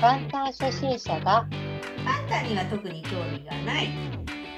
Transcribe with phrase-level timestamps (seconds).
[0.00, 1.46] 元旦初心者が
[2.06, 3.90] パンタには特に興味がない。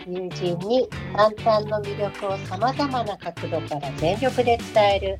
[0.07, 5.19] 友人に元旦の魅力をさまざまな角度から全力で伝える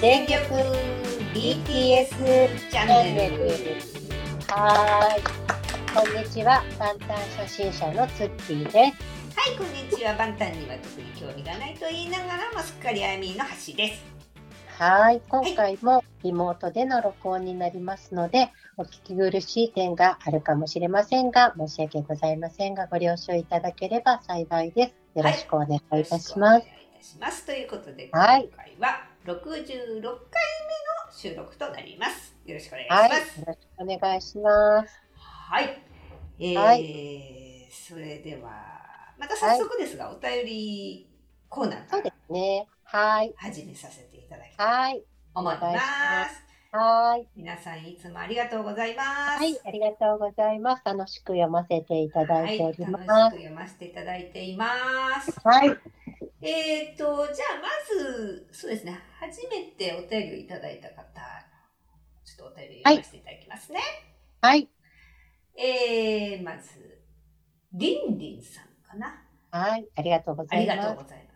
[0.00, 0.38] 全力
[1.34, 3.48] BTS チチャャンンネル。
[4.46, 5.22] はーい。
[5.92, 8.76] こんにちは元旦初心者のツッキーです。
[8.76, 8.90] は
[9.52, 10.14] いこんにちは。
[10.14, 14.04] パンタには特に興味がないと言いながらもすっかりあやみーの橋です。
[14.78, 25.18] はーい今回もリモートでの録音になりますのでお聞き苦しい点があるかもしれませんが申し訳ございませんがご了承いただければ幸いです。
[25.18, 27.44] よろしくお願いいたします、よろしくお願いいます。
[27.46, 28.48] ということで今はい。
[28.56, 29.42] 回は66回
[30.00, 30.12] 目の
[31.12, 32.34] 収録となります。
[32.46, 35.00] よろしくお願いしはい、よますろしくお願いします。
[35.18, 35.82] はい、
[36.40, 38.50] えーはそれでは
[39.18, 41.10] また早速ですが、お便り
[41.50, 42.66] コーナーからそうですね。
[42.84, 43.34] はい。
[43.36, 45.02] 始めさせていただきたいとはい。
[45.34, 49.08] 思いますはい皆さんいつもありがとうございます。
[49.40, 50.82] はい、ありがとうございます。
[50.86, 53.10] 楽しく読ませていただいております。
[53.10, 54.66] はい、楽しく読ませていただいていま
[55.20, 55.38] す。
[55.44, 55.68] はい、
[56.40, 61.20] えっ、と、じゃあまず、そうですね、初めてお便りをいただいた方、
[62.24, 63.80] ちょっとお便り読ませていただきますね。
[64.40, 64.66] はい、
[65.54, 67.02] えー、まず、
[67.74, 69.22] りんりんさんかな。
[69.50, 70.88] はい、ありがとうござありがいます。
[70.88, 71.31] とうございます。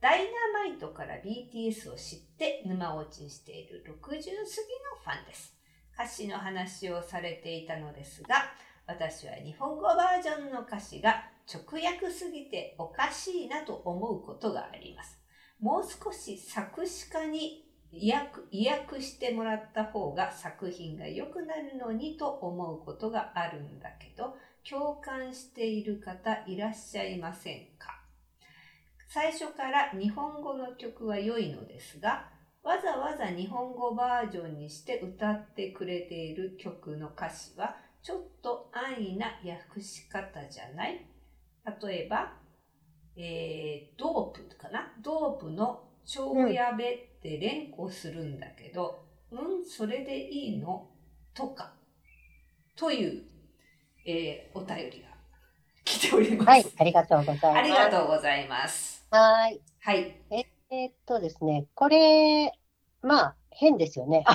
[0.00, 5.54] ダイナマイトから BTS を知って沼落ちしている60過ぎのファンです。
[5.92, 8.50] 歌詞の話をされていたのですが、
[8.86, 15.18] 私は日本語バージョンの歌詞が直訳すぎておかしいなと思うことがあります。
[15.60, 24.34] もう少し作詞家に意訳意訳してもらった方が作品が良くなるのにと思うことがあるんだけど、
[24.66, 27.99] 共感している方いらっしゃいませんか？
[29.12, 32.28] 最初から日本語の曲は良いのですが、
[32.62, 41.04] わざわざ日本語バージョンにして歌ってくれている曲の歌詞はちょっと安易な訳し方じゃない
[41.82, 42.34] 例えば、
[43.16, 44.92] えー、ドープかな？
[45.02, 50.88] ドープの超やべって連呼するんだけど、うん、それでいいの？
[51.34, 51.72] とか、
[52.76, 53.22] という、
[54.06, 55.08] えーお便りが
[55.84, 56.48] 来ております。
[56.48, 57.46] はい、ありがとうございます。
[57.58, 58.89] ありがとうございます。
[59.10, 60.16] はい、はい。
[60.30, 62.52] えーっとですね、これ、
[63.02, 64.24] まあ、変ですよね。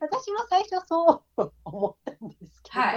[0.00, 2.96] 私も最初そう思ったんですけど、はい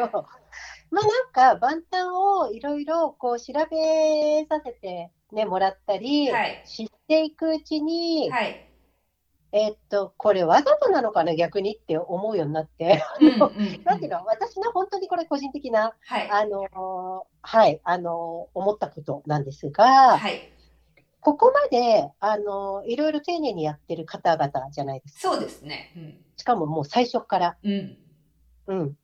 [0.91, 8.68] まあなんか万端をいろいろこう調べさせて、ね、もらったり、はい知っていくうちに、はい。
[9.51, 16.29] えーっと、これわざとなのかな、逆にって思うようになって、うんうんうんなんていうの、私の本当にこれ個人的な、はい。
[16.29, 20.53] あのーはい、あのー思ったことなんですが、はい。
[21.21, 25.21] ここまで、あのーいろいろ丁寧にやってる方々じゃないですか。
[25.21, 26.21] そうですね。
[26.37, 27.97] しかももう最初から、うん。
[28.67, 28.79] うん。
[28.79, 28.97] うん。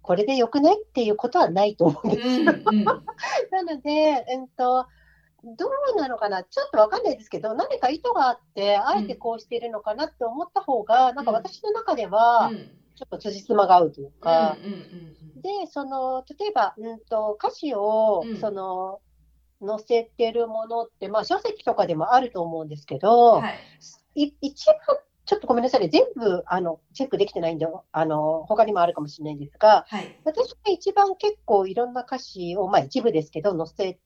[0.00, 2.26] これでよくないっていうことはないと思うんです。
[2.28, 2.84] うんうん。
[3.50, 4.86] なので、うんと、
[5.44, 19.00] どうなのかな、ちょっとわかんないですけど、何か意図があって、あえてこうしているのかなって思った方が、なんか私の中では、うんちょっと辻褄が合うというか、うんうんで、その、例えば、うんと、歌詞をうん、その、
[19.60, 23.42] 載せてるものって、まあ、書籍とかでもあると思うんですけど、うん。
[23.42, 23.60] はい。
[24.14, 24.76] い一番、
[25.26, 30.16] ちょっとごめんなさいね、全部、あの、チェックできてないんで、あの、他にもあるかもしれないんですが、はい。
[30.24, 33.98] 私が一番結構いろんな歌詞を、まあ一部ですけど、載せ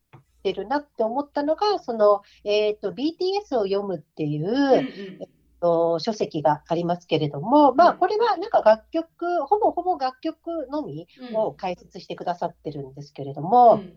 [0.43, 5.29] てるなって思ったのが、その、えっと、BTS を読むっていう、うんうん。
[5.61, 11.37] と書籍がありますけれども、まあ、うんこれはなんか楽曲、ほぼほぼ楽曲のみうん。
[11.37, 13.93] を解説してくださってるんですけれども、うん。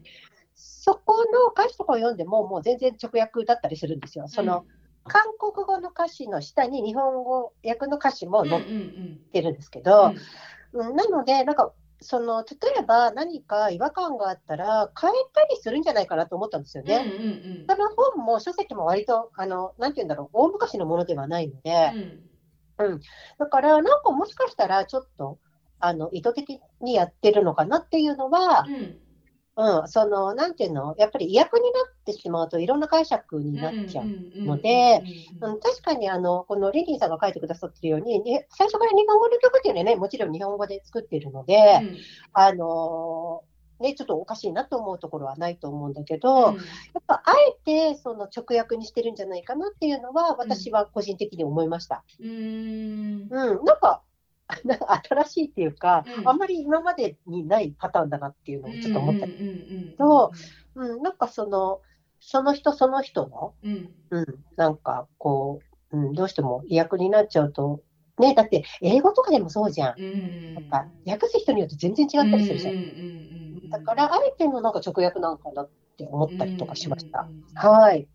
[0.55, 4.27] そこの歌詞とかを読んでも、もう全然直訳だったりするんですよ。
[4.27, 4.65] その、
[5.05, 10.15] 韓国語の歌詞の下に日本語訳の歌詞もうんうん載っうんてるんですけうど、ん。
[10.73, 17.03] うんなので、なんか、その、例えば何か違和感があったら、変えたりするんじゃないかなと思ったんですよね。
[17.05, 21.97] うんうんその本も書籍も割と、あの、なんて言うんだろう、大昔のものではないので、
[22.79, 23.01] うん。
[23.39, 25.39] だから、なんかもしかしたら、ちょっと、
[25.79, 28.97] あの、意図的にやってるのかなっていうのは、うん
[29.57, 34.05] うん、その、なんていうの、やっぱり意訳になってしまうといろんな解釈になっちゃう。
[34.45, 35.03] ので
[35.41, 41.81] うん、確かにあのこのリリーさんが書いてくださってるように、ね、最初から日本語の曲っていうのはね、もちろん日本語で作っているので、
[42.33, 43.51] あのー
[43.81, 46.55] ね、ちょっとおかしいなと思うところはないと思うんだけど、やっ
[47.07, 47.33] ぱあ
[47.65, 52.03] えてその直訳にしてるんじゃないかなっていうのは、私は個人的に思いました。
[52.19, 54.03] うんうんうん、なんか、
[54.65, 56.29] なんか新しいっていうか、うん。
[56.29, 59.25] あんまり今までにないパターンだなっていうのをちょっと思った。
[59.25, 60.31] り、りと
[60.75, 61.81] うん、なんかその、
[62.19, 63.89] その人その人の、うん。
[64.11, 65.59] うん、なんかこ
[65.91, 67.81] う、うん、どうしても意訳になっちゃうと、
[68.19, 69.95] ね、だって英語とかでもそうじゃん。
[69.99, 73.69] うん、なんか訳す人によって全然違ったりするじゃん。
[73.69, 77.29] だから、あえてのなんか直訳なのかなって思ったりとかしました。
[77.55, 78.07] はい。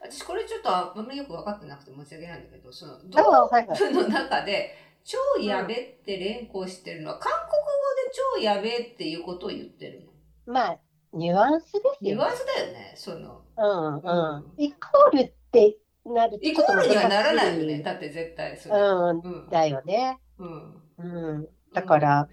[0.00, 4.74] 私これちょっとあんまりよく分かってなくて申し訳ないんだけど、そのドープの中で、
[5.04, 7.66] 超やべって連呼してるのは、韓国語
[8.04, 10.06] で超やべっていうことを言ってる
[10.46, 10.52] の？
[10.52, 10.78] まあ、
[11.12, 11.98] ニュアンスですよ、ね。
[12.00, 13.42] ニュアンスだよね、その。
[13.56, 14.62] うんうん。
[14.62, 16.46] イコールってなると。
[16.46, 18.74] イコールにはならないよね、だって絶対それ。
[18.76, 20.18] うん、だよね。
[20.38, 20.82] うん。
[20.98, 21.48] うん。
[21.72, 22.28] だから、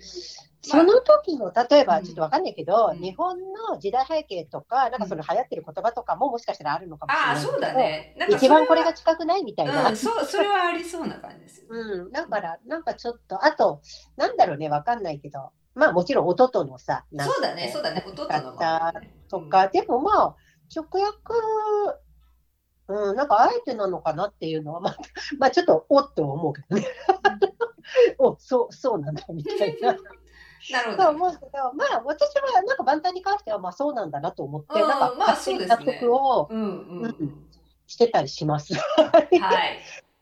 [0.62, 3.38] その時の、例えばちょっとわかんないけど、うん、日本
[3.70, 8.16] の時代背景とか、なんかその流行ってる言葉とかももしかしたらあるのかもしれないああ、そうだね。
[8.30, 9.90] 一番これが近くないみたいな。
[9.90, 11.68] うん、そう、それはありそうな感じですよ。
[11.72, 12.12] うん。
[12.12, 13.82] だから、なんかちょっと、あと、
[14.18, 18.52] なんだろうね、わかんないけど、まあもちろん音とのさ、そうだね、そうだね、音との、
[19.00, 19.12] ね。
[19.30, 20.36] とか、でもまあ、
[20.76, 21.18] 直訳、
[22.90, 24.98] うん、なんかあえてなのかなっていうのは、まあ、
[25.38, 26.88] まあちょっとおっと思うけどね。
[28.18, 29.96] お、そう、そうなんだみたいな。
[30.72, 31.04] なるほど。
[31.04, 36.00] と思うけど、まあ、私はなんか万端に関しては、まあそうなんだなと思って、うん、なんか、まあ、そうですね。
[36.00, 37.48] 曲を、うんうんうん、
[37.88, 38.74] してたりします。
[38.76, 38.82] は
[39.30, 39.40] い。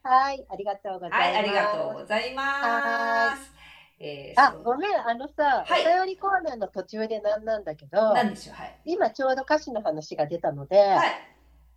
[0.04, 1.22] はい、ありがとうございます。
[1.22, 3.52] はい、ありがとうございます。
[4.00, 11.10] えー、あ、ごめん、あのさ、はい、お便りコーナーの途中でなんなんだけど、なんでしょう、はい、今ちょうど歌詞の話が出たので、はい、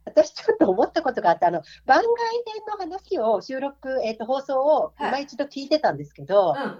[0.04, 2.06] 私ちょっと思ったことがあって、あの番外
[2.46, 6.78] 編の話を収録、えーと、放送を今一度聞いてたんですけど、はいうん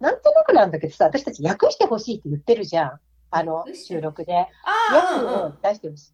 [0.00, 3.00] なんとなくなんだけどさ、私たち訳してほしいって言ってるじゃん。
[3.30, 4.46] あの、収録で。
[4.92, 6.12] 訳を出してほしい。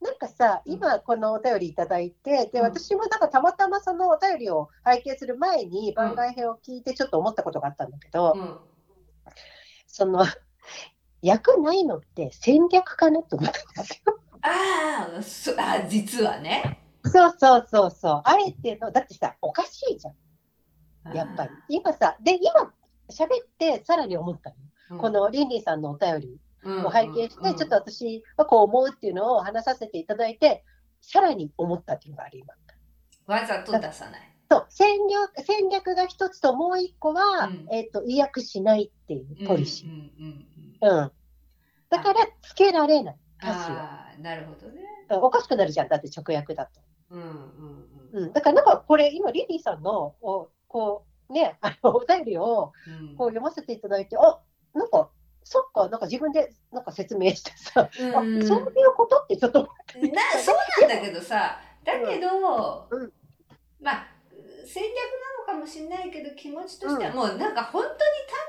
[0.00, 8.58] なんかさ、今このお便りいただいて、で、私もなんかたまたまそのお便りを拝見する前に番外編を聞いてちょっと思ったことがあったんだけど、うん、
[9.86, 10.24] その、
[11.22, 14.18] 役ないのって戦略かなと思ったんですよ。
[14.42, 15.08] あ
[15.58, 16.80] あ、実はね。
[17.04, 18.22] そうそうそうそう。
[18.24, 20.10] あえての、だってさ、おかしいじゃ
[21.10, 21.16] ん。
[21.16, 21.50] やっぱり。
[21.68, 22.72] 今さ、で、今
[23.10, 24.56] 喋ってさらに思ったの。
[24.90, 30.64] うん、このリンリンさんのお便りを拝見して、ちょっと私はこう思うっていうのを話させていただいて、
[31.00, 32.66] さらに思ったっていうのがあります。
[33.26, 34.32] わざと出さない。
[34.48, 40.10] そう戦略戦略が一つともう一個は、うん、えっ、ー、と意訳しないっていうポリシー。
[40.82, 41.12] うん。
[41.90, 43.16] だからつけられない。
[43.42, 44.82] ああ、なるほどね。
[45.10, 45.88] おかしくなるじゃん。
[45.88, 46.80] だって直訳だと。
[47.10, 47.28] うんうん
[48.12, 48.24] うん。
[48.24, 52.72] うん、だからなんかこれ今リリーさんのおこうね、あの お便りを
[53.16, 54.40] こう読ませていただいて、うん、あ
[54.74, 55.08] なんか、
[55.44, 59.68] そっか、なんか自分でなんか説明してさ、うん、あそういうことってちょっとな
[60.42, 63.12] そうなんだけどさ、だけど、うん、
[63.80, 64.06] まあ、
[64.66, 64.92] 戦略
[65.46, 67.94] なのかもしれないけど、気持ちとしては、もうなんか本当に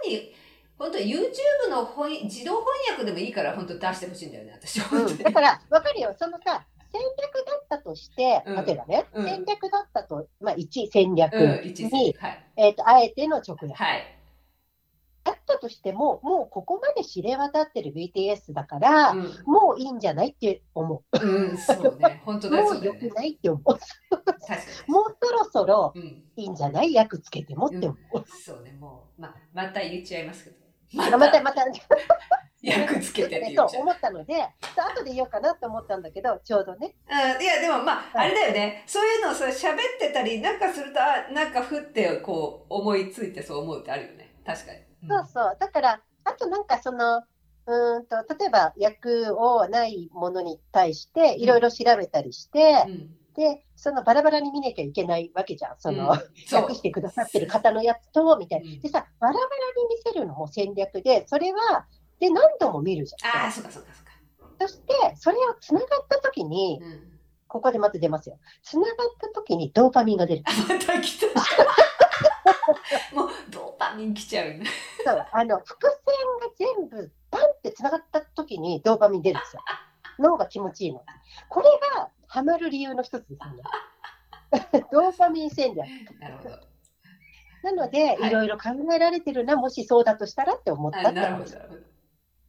[0.04, 0.34] 単に、
[0.78, 5.18] 本当 YouTube の翻自動翻訳でもいいから本当出してほしいんだよね、私は、うん。
[5.18, 6.16] だから、わかるよ。
[6.18, 13.74] そのさ、戦略だったとして、うん、例えばね、うん、戦略だったと、まあ、1戦略に、うんはい、えーと、あえての直訳。
[13.74, 14.14] はい。
[15.26, 21.20] あったとしても、もうここまで知れ渡ってる BTS だから、うん、もういいんじゃないって思う。
[21.20, 22.22] うん、そうね。
[22.26, 23.68] 本当だ、もう良くないって思う。
[24.90, 25.94] もうそろそろ
[26.38, 28.24] いいんじゃない、役つけてもって思う。
[28.30, 30.58] そうね、もう、ままた言っちゃいますけど。
[30.96, 31.66] また、また、ま た
[32.80, 33.70] 役つけてって言っちゃう。
[33.70, 34.36] そう思ったので、
[34.76, 36.96] 後で言おうかなと思ったんだけど、ちょうどね。
[37.10, 38.84] うん、いや、でもまあ、あれだよね。
[38.86, 44.36] そういうのをさ、喋ってたり、なんかすると、あ、なんかふって、こう、思いついてそう思うってあるよね。
[44.46, 44.80] 確かに。
[45.08, 45.58] そうそう。
[45.60, 47.24] だから、あとなんかその、
[47.68, 61.86] うんと例えば役をないものに対していろいろ調べたりして、うん、でそのバラバラに見なきゃいけないわけじゃんその、うん、訳してくださってる方のやつとみたいな、でさバラバラに見せるのも戦略でそれは
[62.20, 63.44] で、何度も見るじゃん。
[63.44, 64.12] ああ、そうかそうかそうか。
[64.60, 68.40] そして、それをつながったときに、うん、ここでまた出ますよ。
[68.64, 70.44] つながったときにドーパミンが出る。
[70.68, 71.28] また来た。
[73.14, 74.64] もうドーパミン来ちゃう、ね。
[75.06, 75.96] そう、あの、伏線
[76.42, 79.62] が全部、バンってつながったときにドーパミン出るんですよ。
[80.20, 81.04] 脳が気持ちいいの。
[81.50, 83.64] これがハマる理由の一つですよね。
[84.92, 85.88] ドーパミン戦略。
[86.20, 86.68] なるほど。
[87.64, 91.58] なので、はい、いろいろ考えられてるな、もしそうだとしたらって思ったってことです。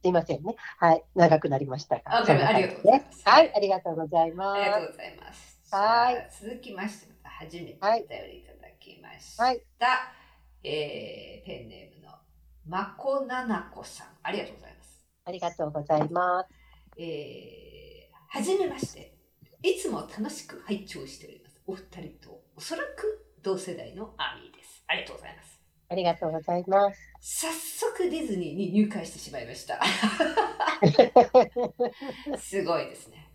[0.01, 0.55] すいませんね。
[0.77, 1.03] はい。
[1.15, 2.03] 長くなりましたが。
[2.15, 3.21] ありがとうございます。
[3.25, 3.53] はい。
[3.55, 4.61] ありがとうございます。
[4.61, 5.75] ありがとうございます。
[5.75, 6.29] はい。
[6.41, 8.01] 続きまして、初めてお便
[8.31, 9.43] りいただきました。
[9.43, 9.61] はい、
[10.63, 12.13] えー、ペンネームの
[12.65, 14.07] まこななこさん。
[14.23, 15.05] ありがとうございます。
[15.25, 16.49] ありがとうございます。
[16.97, 19.15] えー、はじめまして。
[19.61, 21.61] いつも楽しく拝聴しております。
[21.67, 24.83] お二人と、おそらく同世代のアーミーです。
[24.87, 25.58] ありがとうございます。
[25.89, 26.99] ありがとうございます。
[27.19, 29.79] 早速ディズニーに入会してしまいました。
[32.37, 33.27] すごいですね。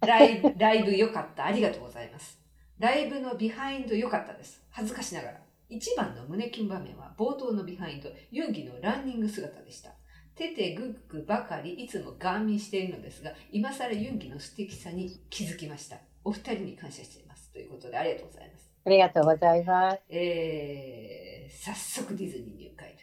[0.00, 1.46] ライブ、ライブ良かった。
[1.46, 2.40] ありがとうございます。
[2.78, 4.64] ライブのビハインド良かったです。
[4.70, 5.40] 恥ずかしながら。
[5.68, 9.92] 一番の胸キュン場面は冒頭のビハインド、ユンギのランニング姿でした。
[10.34, 15.98] テテグクばかりいつもガン見しているのですが、今更ユンギの素敵さに気づきました。
[16.24, 17.52] お二人に感謝しています。
[17.52, 18.70] ということでありがとうございます。
[18.84, 19.98] ありがとうございます。
[20.08, 22.96] えー、早速ディズニー入会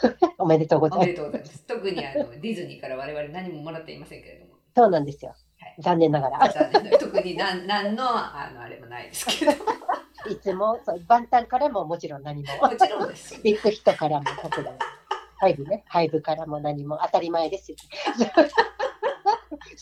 [0.38, 1.06] おめでとうございます。
[1.06, 1.66] おめでとうございます。
[1.66, 4.54] 特にあの ディズニーから我々何ももらっていませんけれども。
[4.74, 5.34] そうなんですよ。
[5.58, 6.48] はい、残念ながら。
[6.48, 9.52] 残念特に何何 のあのあれもないですけど。
[10.30, 12.56] いつもそうバンタンからももちろん何も。
[12.56, 13.40] もちろんです。
[13.42, 14.68] ビッグヒットからも特に。
[15.38, 17.76] ハイブね、ハイブからも何も当たり前ですよ。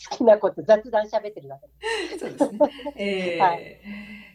[0.09, 2.59] 好きなこと雑談喋ってるわけそうですね。
[2.95, 3.79] えー、はい、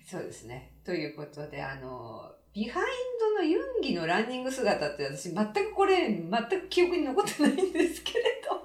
[0.05, 0.77] そうですね。
[0.85, 2.87] ということで、あの、ビハイン
[3.37, 8.65] ドのユンギのランニング姿って私全くこれ、全く記憶に残ってないんですけれど。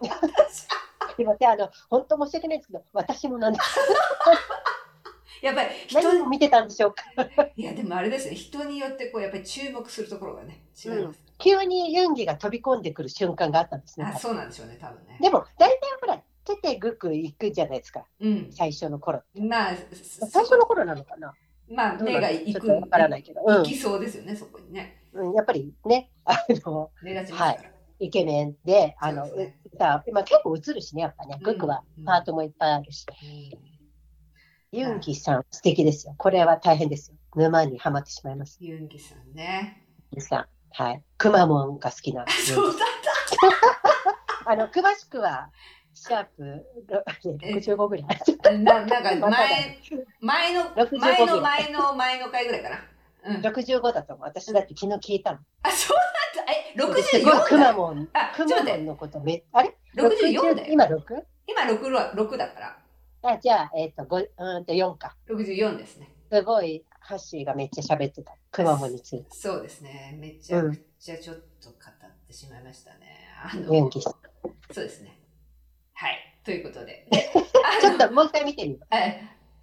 [1.14, 3.80] すいません、あの、本当申し訳ないですけど、私もなんです。
[5.44, 7.04] やっぱり人見てたんでしょうか。
[7.58, 11.02] いや、でもあれですね、人によってこう、やっぱり注目するところがね、違います。
[11.02, 14.06] うん、急にユンギが飛び込んでくる瞬間があったんですね。
[14.06, 15.18] あそうなんでしょうね、多分ね。
[15.20, 18.06] でも、大体ほら、手てぐく行くじゃないですか。
[18.22, 19.22] うん、最初の頃。
[19.36, 19.74] まあ、
[20.30, 21.34] 最初の頃なのかな。
[21.72, 22.70] まあ、目が行く。
[22.70, 23.42] わからないけど。
[23.42, 25.04] 行きそうですよね、そこにね。
[25.14, 27.72] うん、やっぱりね、あの、目立ちますから。
[28.00, 29.28] イケメンで、あの、
[29.78, 33.06] さ、今結構映るしね、やっぱね、グクはパートもいっぱいあるし。
[34.72, 36.16] ユンギさん、素敵ですよ。
[36.18, 37.18] これは大変ですよ。
[37.36, 38.58] 沼にはまってしまいます。
[38.62, 39.84] ユンギさんね。
[40.12, 41.04] ユンギさん、はい。
[41.18, 42.26] くまモンが好きな。
[42.28, 42.78] そうだっ
[44.46, 44.50] た。
[44.50, 45.52] あの、詳しくは、
[45.94, 46.66] シャープ
[47.56, 48.60] 65ぐらい。
[48.60, 49.80] ななんか 前、
[50.20, 50.64] 前の、
[51.00, 52.78] 前の前の前の回ぐらいかな？
[53.24, 54.28] うん、65だと思う。
[54.28, 55.40] 私だって昨日聞いたの。
[55.64, 55.98] あ、そう
[56.36, 56.52] なんだ。
[56.52, 56.74] え、
[57.22, 58.08] 64くまモン。
[58.08, 60.74] くまモンのことめ、あれ ?64 だよ。
[60.74, 61.24] 今 6?
[61.46, 62.78] 今 6, 6だから？
[63.24, 65.16] あ、じゃあ、えっ、ー、と、5、うんと4か。
[65.30, 66.10] 64ですね。
[66.32, 68.34] すごい、ハッシーがめっちゃ喋ってた。
[68.52, 69.26] くまモンについて。
[69.30, 70.16] そうですね。
[70.18, 73.28] めちゃくちゃちょっと語ってしまいましたね。
[73.44, 75.21] あの、そうですね。
[76.44, 76.46] はい。
[76.46, 77.08] ということで。
[77.82, 78.90] ちょっともう一回見てみます。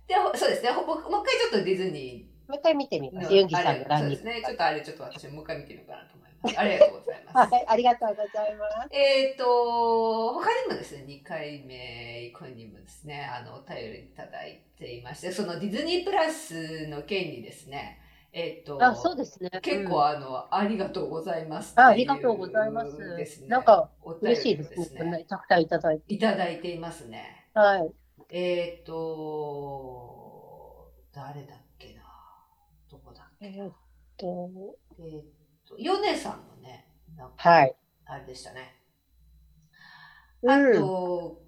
[0.08, 0.73] で、そうですね。
[0.73, 2.50] もう一回ちょっとディズニー。
[2.50, 3.35] もう一回見てみます。
[3.35, 4.16] ユンギさんのランニング。
[4.16, 4.42] そうですね。
[4.44, 6.58] ちょっとあれ、ちょっと私もう一回見てみようかなと思います。
[6.58, 7.52] ありがとうございます。
[7.52, 8.88] はい、ありがとうございます。
[8.90, 18.00] えっ、と、他にもですね、2回目以降にもですね、あの、お便りいただいていまして、そのディズニープラスの件にですね、
[18.32, 19.50] えっ、と、あ、そうですね。
[19.62, 21.87] 結構、あの、ありがとうございますあ。
[21.87, 23.16] ありがとうございます。
[23.16, 23.49] ですね。
[23.49, 25.25] なんか、嬉しいですね。
[25.28, 26.14] たくさんいただいて。
[26.14, 27.49] いただいていますね。
[27.54, 27.92] はい。
[28.30, 32.02] えっ、と、誰だっけな？
[32.90, 33.70] どこだっけえっ
[34.16, 35.25] と、えっ
[35.66, 36.87] と、ヨネさんのね、
[37.37, 37.75] はい。
[38.04, 38.75] あれでしたね。
[40.47, 41.42] あと、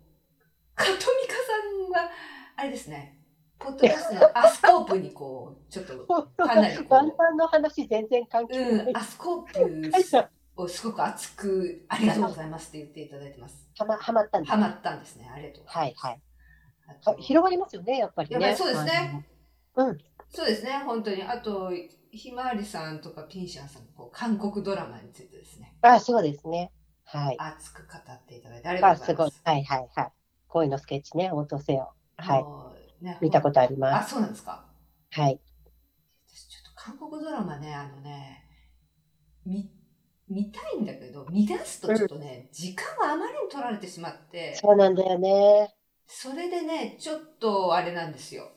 [0.75, 1.03] かとみか
[1.95, 2.11] さんは、
[2.57, 3.20] あれですね。
[3.61, 6.07] ポッドキャストのアスコープにこう、ちょっと
[6.45, 6.95] かなりこう。
[6.95, 8.87] ワンタンの話全然関係ない。
[8.87, 9.43] うん、アスコー
[10.57, 13.69] プをすごく熱くありがとうございますって言っていただいてます。
[13.79, 15.31] はま、はまったんですはまったんですね。
[15.33, 16.21] ありがとうはいはい。
[17.23, 18.57] 広がりますよね、やっぱりね。
[18.57, 19.27] そうですね。
[19.77, 19.99] うん。
[20.31, 21.23] そうですね、本当に。
[21.23, 21.73] あと、
[22.13, 25.75] ひまわりさんとかピンシャンさん、こう韓国ドラマについてですね。
[25.83, 26.73] あ、そうですね。
[27.05, 27.37] はい。
[27.39, 29.33] 熱く語っていただいてありがとうございます。
[29.33, 29.55] すごい。
[29.55, 30.13] はいはいはい。
[30.49, 31.95] 恋のスケッチね、応答せよ。
[32.17, 32.45] はい。
[33.01, 34.07] ね、見たことあります。
[34.07, 34.65] あ、そうなんですか？
[35.11, 35.41] はい。
[36.27, 38.45] 私ちょっと韓国ドラマね、あのね、
[39.45, 39.71] 見、
[40.29, 44.55] 見たいんだけど、見出すとちょっとね、うん、時間があまりに取られてしまって。
[44.55, 45.75] そうなんだよね。
[46.07, 48.51] それでね、ちょっとあれなんですよ。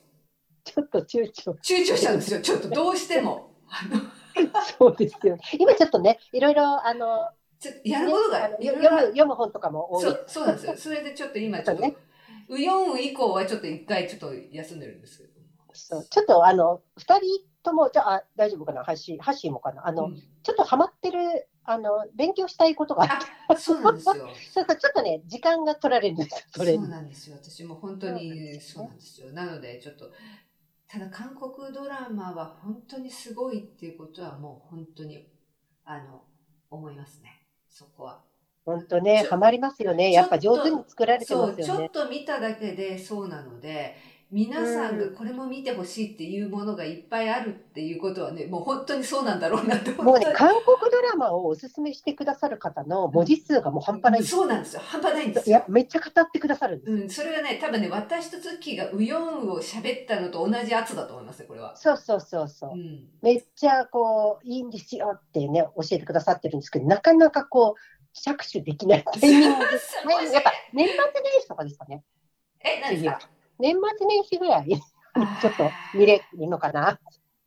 [0.64, 1.52] ちょっと躊躇。
[1.52, 3.54] 躊躇したんですよ、ちょっとどうしても。
[4.78, 5.36] そうですよ。
[5.58, 7.28] 今ちょっとね、いろいろ、あの、
[7.60, 10.02] ちょやることが、ね、読む、読む本とかも多い。
[10.02, 10.74] そう、そうなんですよ。
[10.76, 11.96] それでちょっと今ちょっと、ね、
[12.48, 15.30] ウヨン以降はちょっと一回ちょっと休んでるんですけど。
[15.72, 17.26] そうちょっとあの、二人
[17.62, 18.84] とも、じゃあ、大丈夫かな？
[18.84, 19.86] ハッシー、ハッシーもかな？
[19.86, 21.18] あの、うん、ちょっとハマってる、
[21.64, 23.60] あの、勉強したいことがあって。
[23.60, 24.14] そうなんですよ。
[24.52, 27.36] そうそう、ちょっとね、時間が取られるんです それそうなんですよ。
[27.36, 28.20] 私も本当に
[28.60, 29.32] そうなんですよ。
[29.32, 30.10] なので、ちょっと、
[30.86, 35.26] ただ韓国ドラマは本当にすごいっていうことはもう本当に、
[35.84, 36.22] あの、
[36.70, 37.46] 思いますね。
[37.68, 38.22] そこは。
[38.64, 40.10] 本当ね、ハマりますよね。
[40.10, 41.64] やっぱ上手に作られてますよね。
[41.64, 43.94] ちょっと見ただけでそうなので、
[44.34, 54.82] 皆さんがこれも見てほしいっていうものがいっぱいあるっていうことはね、もう本当にそうなんだろうなって思もうね、韓国ドラマをおすすめしてくださる方の文字数がもう半端ないんです、うん、そうなんですよ。
[54.84, 55.58] 半端ないんですよ。
[55.58, 61.76] いや、めっちゃ語ってくださるんですうん、それはね、多分ね、私とツッキーがウヨンを喋ったのと同じ圧だと思いますよ、これは。
[61.76, 62.70] そうそうそうそう。
[62.72, 67.80] うん、めっちゃこう、いいんですよってね、教えてくださってるんですけど、なかなかこう、
[68.14, 69.94] 着手できないタイミングです。
[70.32, 72.02] やっぱ年末年始とかですかね。
[72.60, 73.18] え、何ですか？
[73.58, 76.98] 年末年始ぐらいちょっと見れるのかな。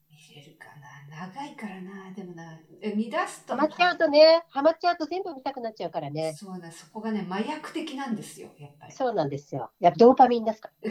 [0.10, 0.68] 見れるか
[1.10, 1.32] な？
[1.34, 3.56] 長いからな、でもな、え見出すと。
[3.56, 6.34] ハマっちゃうとね、ハマっちゃうと全部見たくなっちゃうからね。
[6.34, 8.94] そうな、そこがね、麻薬的なんですよ、やっぱり。
[8.94, 9.72] そうなんですよ。
[9.80, 10.70] やっぱドーパミンですか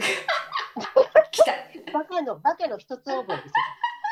[1.31, 1.53] 来た。
[1.93, 3.53] バカの、バカの一つ覚えですよ。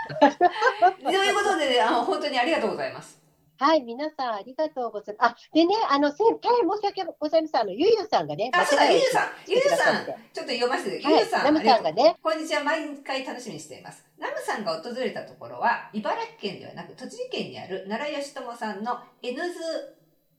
[1.03, 3.19] ということで、ね、あの本当にありがとうございます。
[3.57, 5.31] はい、皆さんありがとうございます。
[5.31, 7.61] あ、でね、あの、せん大変申し訳ございません。
[7.61, 14.05] あの、ゆゆさんがね、あ、そうだ、ゆゆさん、ゆゆさん、ちょっと読ませて、ゆゆさん、ナムさんがね、こんにちは、毎回楽しみにしています。
[14.19, 19.59] ナムさんが訪れたところは、茨城県ではなく、栃木県にある奈良義友さんの N ズ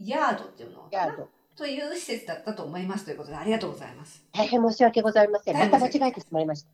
[0.01, 1.29] ヤードっていうのヤード。
[1.57, 4.23] という施設だったと思いますということで、ありがとうございます。
[4.33, 5.57] 大変申し訳ございません。
[5.57, 6.69] また間違えてしまいました。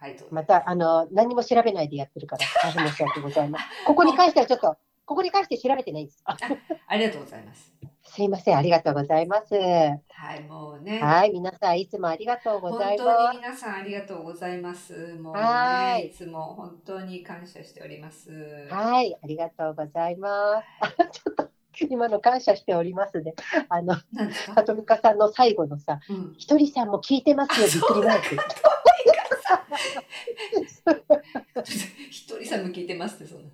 [0.00, 0.16] はい。
[0.30, 3.68] また、あの、何も調べないでやってるから、大変申し訳ございません。
[3.86, 4.76] ここに関してはちょっと、
[5.08, 6.20] ここに関して調べてないです。
[6.26, 6.36] あ
[6.86, 7.72] ありがとうございます。
[8.04, 9.54] すいません、ありがとうございます。
[9.54, 11.00] はい、もうね。
[11.00, 13.16] はい、皆さんいつもありがとうござい本ます。
[13.26, 15.14] 当に皆さんありがとうございます。
[15.14, 18.30] もうね、はいいつも本当に感謝しております。
[18.70, 20.64] はい、ありがとうございます。
[21.00, 21.48] あ ちょっと
[21.88, 23.32] 今の感謝しておりますね。
[23.70, 24.54] あの、何ですか？
[24.56, 26.34] さとみかさんの最後のさ、うん。
[26.36, 28.36] ひとりさんも聞いてますよ、びっくりマーク。
[32.10, 33.50] ひとりさんも聞いてますって、そんな。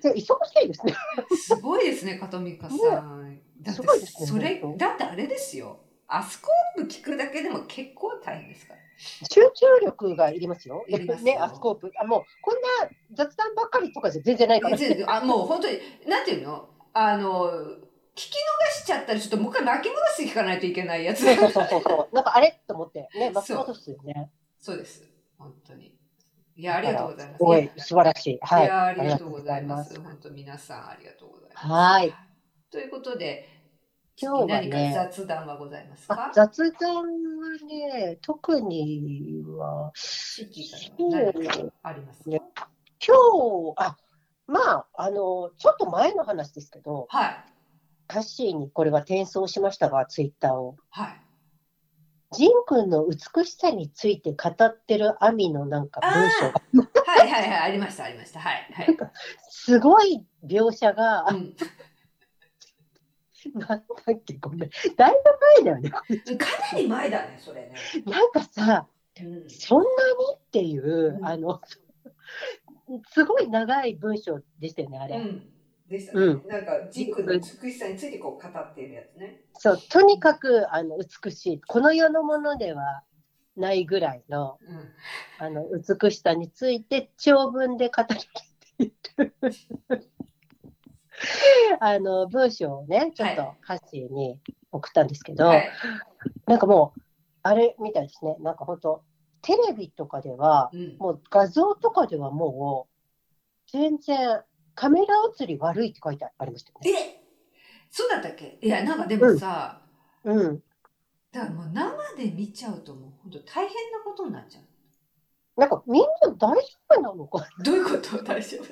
[0.00, 0.94] ちょ忙しいですね。
[1.36, 3.40] すごいですね、かとみかさん。
[3.60, 5.80] だってすごいですねそれだってあれですよ。
[6.08, 8.80] アスコープ聞くだけでも結構大変ですから。
[9.30, 10.84] 集中力がいりますよ。
[10.88, 11.90] いりますよね、アスコープ。
[11.98, 14.76] あ、もう、こんな雑談ばっかりとかじゃ全然ないから。
[14.76, 16.68] 全然あもう本当に、なんていうの？
[16.92, 17.52] あの、聞
[18.14, 18.32] き逃
[18.82, 21.24] しちゃったらちょっともう一回巻き戻して聞かないといけないやつ。
[21.24, 22.14] そうそうそうそうそう。
[22.14, 22.60] なんかあれ？
[22.66, 24.30] と思って、ね、巻き戻すよね。
[24.58, 25.09] そうです。
[25.40, 25.96] 本当に。
[26.54, 27.38] いや、ありがとうございます。
[27.38, 28.38] すごい、素晴らしい。
[28.42, 28.68] はいい。
[28.68, 29.98] や、ありがとうございます。
[29.98, 31.66] 本当皆さんありがとうございます。
[31.66, 32.14] はい。
[32.70, 33.48] ということで、
[34.20, 37.04] 今日は何かね、雑談はございますあか雑談は
[37.66, 39.92] ね、特には、
[41.82, 42.42] ありますか、ね
[43.02, 43.96] 今日、あ、
[44.46, 47.44] まあ、あの、ちょっと前の話ですけど、はい。
[48.08, 50.76] カッシーにこれは転送しましたが、ツイッターを。
[50.90, 51.20] はい。
[52.32, 58.40] ジン君の美しさについて語ってるアミのなんか文章が、はいはいはい、ありました、ありました。
[58.40, 58.68] はい。
[58.72, 58.96] はい。
[59.48, 61.56] すごい描写が、うん、
[63.58, 65.90] なんだっけ、ごめん、だいぶ前だよね。
[65.90, 66.04] か
[66.72, 67.74] なり前だね、それね。
[68.06, 68.86] なんかさ、
[69.20, 69.90] うん、そんなに
[70.34, 71.60] っていう、うんあの、
[73.12, 75.16] すごい長い文章でしたよね、あれ。
[75.16, 75.59] うん。
[75.90, 76.24] でしたね。
[76.24, 79.36] うんなんか、ジンクの美しさについてこう語っているやつね。
[79.58, 83.02] そう、とにかくあの美しい、この世のものでは
[83.56, 84.90] ないぐらいのうん。
[85.38, 88.24] あの美しさについて長文で語りきっ
[88.76, 89.34] ている
[91.80, 95.64] あの文章をね、ちょっとハッシーに送ったんですけど、はい。
[96.46, 97.00] なんかもう、
[97.42, 99.02] あれみたいですね、なんか本当、
[99.42, 100.96] テレビとかでは、うん。
[100.98, 102.94] もう画像とかではもう、
[103.72, 104.42] 全然
[104.74, 106.90] カメラ映り悪いって書いてありましたよね。
[107.16, 107.20] え
[107.90, 108.58] そうだったっけ？
[108.62, 109.80] いや、なんかでもさ、
[110.24, 110.62] うん。
[111.32, 114.62] だからもう生で見ちゃうともう本当大変なことになっちゃう。
[115.60, 116.56] なんかみんな大丈
[116.90, 118.22] 夫なのかどういうこと？
[118.22, 118.64] 大丈夫？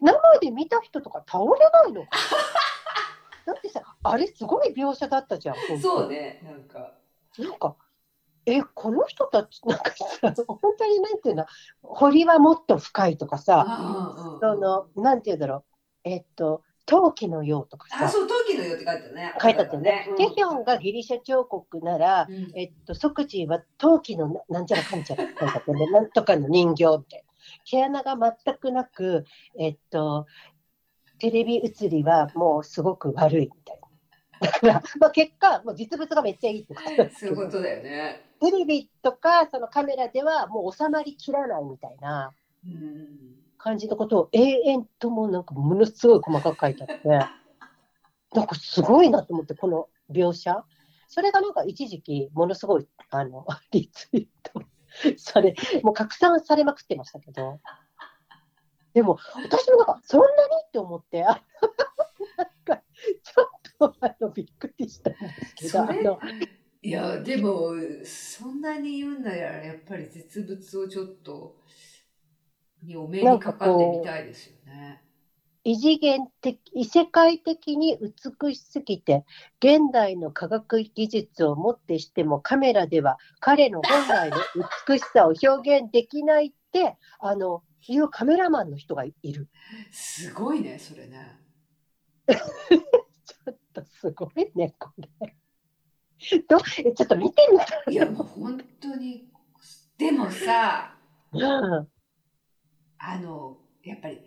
[0.00, 2.08] 生で見た人とか倒れないのか
[3.46, 5.56] だってさ、あれすごい描写だったじゃん。
[5.80, 6.94] そうね、なんか。
[7.38, 7.76] なんか、
[8.46, 11.46] え、この人たち、なんかさ、本当になんていうの、
[11.82, 15.64] 堀はもっと深いとかさ、あその、なんていうんだろ
[16.04, 19.34] う、えっと、陶器のようとかあ、さ、そう、陶器のよって書いてあるね。
[19.42, 20.06] 書いてあったよね。
[20.10, 27.26] うんテヒョンがギリシャ彫刻なら、うんえっと、即時は陶器のななんちゃらかんちゃらって書いてあったんで、なんとかの人形みたいな。
[27.64, 29.24] 毛穴が全くなく、
[29.58, 30.26] えっと、
[31.18, 33.86] テレビ映りはもうすごく悪いみたいな。
[34.40, 36.80] だから、まあ、結果、もう実物がめっちゃいいってこ
[37.50, 38.25] とだよね。
[38.40, 42.32] テレビとかそのカメラではもう収まりきらないみたいな
[42.64, 43.46] うん。
[43.58, 47.08] 感じのことを永遠ともなんかものすごい細かく書いてあって、
[48.32, 50.64] なんかすごいなと思って、この描写。
[51.08, 54.62] それがなんか一時期ものすごいあの リツイート
[55.16, 57.60] され、もう拡散されまくってましたけど、
[58.92, 60.32] でも私もなんかそんなに
[60.66, 61.42] って思って、あ
[62.38, 65.68] なんかちょっとあのびっくりしたんですけ
[66.02, 66.18] ど、
[66.86, 67.72] いや、でも、
[68.04, 71.56] そんなに言うんなら、やっぱり実物をちょっと、
[72.80, 75.02] にお目にかかってみたいですよね。
[75.64, 79.24] 異次元的、異世界的に美しすぎて、
[79.58, 84.36] 現代の科学技術をもってしてもカメラでは彼の本来の
[84.86, 89.48] 美しさを表現できないって、あの、いうカメラマンの人がいる。
[89.90, 91.36] すごいね、それね。
[92.28, 95.36] ちょっとすごいね、これ。
[96.48, 97.94] どえちょっと見てみたい。
[97.94, 99.30] いや、もう本当に。
[99.98, 100.96] でもさ、
[101.32, 101.88] うん
[102.98, 104.18] あの、やっぱり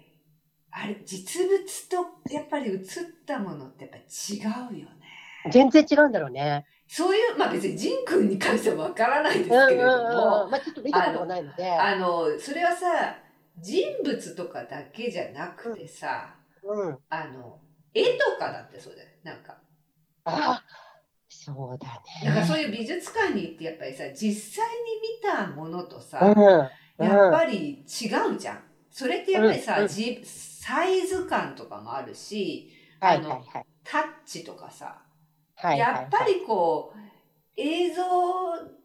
[0.71, 1.95] あれ、実物と
[2.31, 2.79] やっぱり映っ
[3.25, 4.95] たものってやっぱ違うよね。
[5.51, 6.65] 全然違うんだろうね。
[6.87, 11.71] そういう、まあ別にジン君に関してはわからないですけれども、うんうんうん、まあちょっと見たことがないので。
[11.71, 13.17] あの、それはさ、
[13.57, 17.59] 人物とかだけじゃなくてさ、うん、あの、
[17.93, 19.09] 絵とかだってそうだよ。
[19.23, 19.57] なんか。
[20.25, 20.63] あ
[21.41, 22.01] そうだね。
[22.25, 28.63] だからそういう美術館に行ってやっぱりさ、実際に見たものとさ、うん、やっぱり違うじゃん。
[28.91, 33.47] それってやっぱりさ、うん、サイズ感とかもあるし、あの、はいはい。
[33.53, 35.01] はい、タッチとかさ、
[35.55, 36.99] はいはいはい、やっぱりこう、
[37.55, 38.03] 映像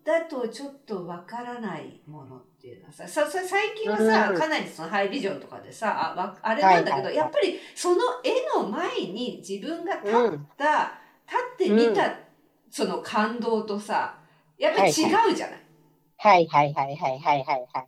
[0.05, 7.05] だとちょっとわからないものっていうのはさ、さ最近はさ、うん、かなりそのハイビジョンとかでさ、ああれなんだけど、はいはい。
[7.07, 10.49] はい、やっぱりその絵の前に自分が立った、うん、立
[11.55, 12.24] ってみた、
[12.75, 14.19] その感動とさ、
[14.59, 14.93] やっぱり違
[15.33, 15.61] うじゃない。
[16.19, 17.87] はいはいはいはいはいはいは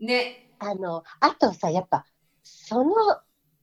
[0.00, 0.04] い。
[0.04, 0.50] ね。
[0.58, 2.04] あの、あとさ、やっぱ、
[2.42, 2.90] その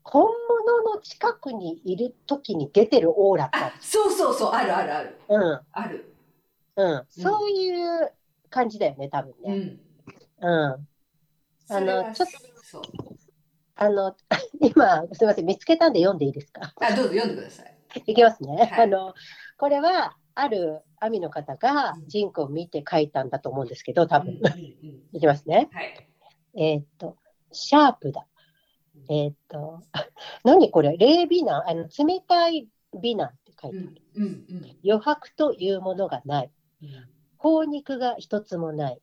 [0.01, 3.49] 本物の近くにいる時に出てるオーラっ。
[3.81, 5.17] そうそうそう、あるあるある。
[5.27, 5.61] うん。
[5.73, 6.15] ある。
[6.77, 7.05] うん。
[7.09, 8.13] そういう
[8.49, 9.77] 感じだよね、多分ね。
[10.41, 10.47] うん。
[10.47, 10.87] うん。
[11.67, 12.37] あの、ちょっと、
[13.75, 14.15] あの、
[14.61, 16.73] 今、すみません、見つけたんで読んでいいですか？
[16.79, 17.75] あ、どうぞ読んでください。
[18.07, 18.55] いきますね。
[18.55, 19.13] はい、あの、
[19.57, 24.39] これは、あるアミの方がジンクを見て書いたんだと思うんですけど、多分。
[25.13, 25.69] いきますね。
[25.71, 26.07] はい。
[26.57, 27.17] えっと、
[27.51, 28.27] シャープだ。
[29.09, 29.81] えっ、と、
[30.43, 30.97] 何これ？
[30.97, 32.67] 冷美男あの冷たい
[32.99, 36.51] 美男って書いてある、うんうん、余白というものがない。
[37.37, 39.01] 頬肉が一つもない。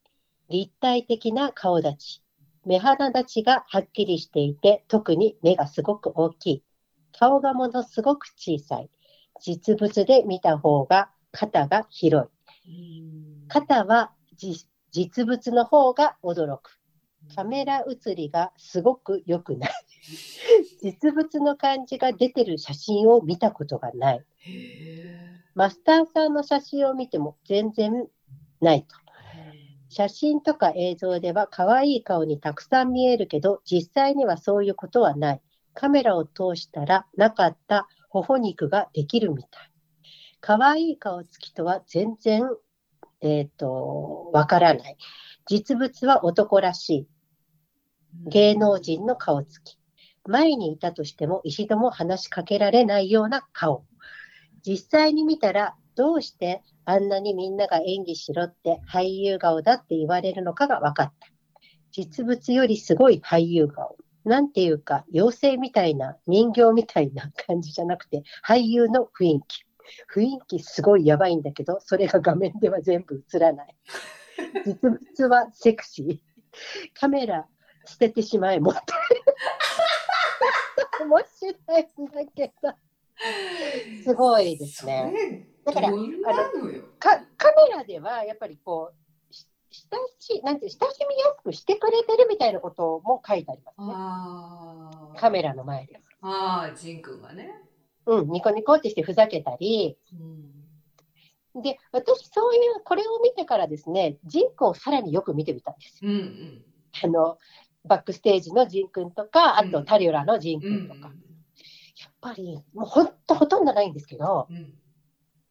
[0.49, 2.23] 立体的な顔立ち。
[2.65, 6.63] 目鼻立ちがはっきりしていて、特に目がすごく大きい。
[7.19, 8.91] 顔がものすごく小さい。
[9.41, 13.49] 実物で見た方が肩が広い。
[13.49, 14.13] 肩は
[14.91, 16.79] 実物の方が驚く。
[17.35, 19.71] カメラ写りがすごく良くない。
[20.83, 24.25] 実物の感じが出てる写真を見たことがない。
[25.55, 28.07] マスターさんの写真を見ても全然
[28.61, 28.97] ないと。
[29.89, 35.43] 写真とか映像では可愛い顔にたくさん見えるけど、実際にはそういうことはない。
[35.75, 39.72] カメラを通したらなかった頬肉ができるみたい。
[40.43, 42.43] 可愛い顔つきとは全然、
[43.21, 44.97] えっ、ー、と、わからない。
[45.47, 47.09] 実物は男らしい。
[48.29, 49.79] 芸能人の顔つき。
[50.27, 53.85] 前にいたとしても一度も話しかけられないような顔。
[54.67, 61.29] 実際に見たらどうしてあんなにみんなが演技しろって俳優顔だって言われるのかが分かった。
[61.93, 63.97] 実物よりすごい俳優顔。
[64.25, 69.65] なんていうか、妖精みたいな、人形みたいな感じじゃなくて、俳優の雰囲気。
[70.15, 73.77] 雰囲気すごいやばいんだけど、それが画面では全部映らない。
[74.67, 76.19] 実物はセクシー。
[76.99, 77.47] カメラ
[77.87, 78.85] 捨ててしまえ、もったい
[81.07, 82.73] 面白いんだけど。
[84.05, 85.47] すごいですね。
[85.65, 85.99] だからあの
[86.99, 88.95] かカメラではやっぱりこう
[89.71, 95.21] 親しなんて親しみやすくしてくれてるみたいなことも書いてありますね。
[95.21, 96.01] カメラの前で。
[96.21, 97.61] ああ、ジン君がね。
[98.07, 99.97] うん、ニコニコってしてふざけたり。
[101.55, 106.11] うん、で、私そういうこれを見てからですね、ジン君をさらによく見てみたんですよ。
[106.11, 106.65] うんうん、
[107.03, 107.39] あの
[107.85, 111.09] バックステージのジン君とか、あとタリュラのジン君とか。
[111.09, 111.33] うん
[112.03, 114.75] やっぱり、もう本当ほとんどないんですけど、うん、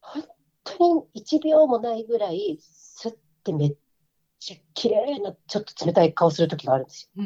[0.02, 0.24] 本
[0.64, 3.76] 当に1秒もないぐらい、すってめっ
[4.40, 7.24] ちゃ綺麗な、ちょっと冷たい顔する時があるんですよ。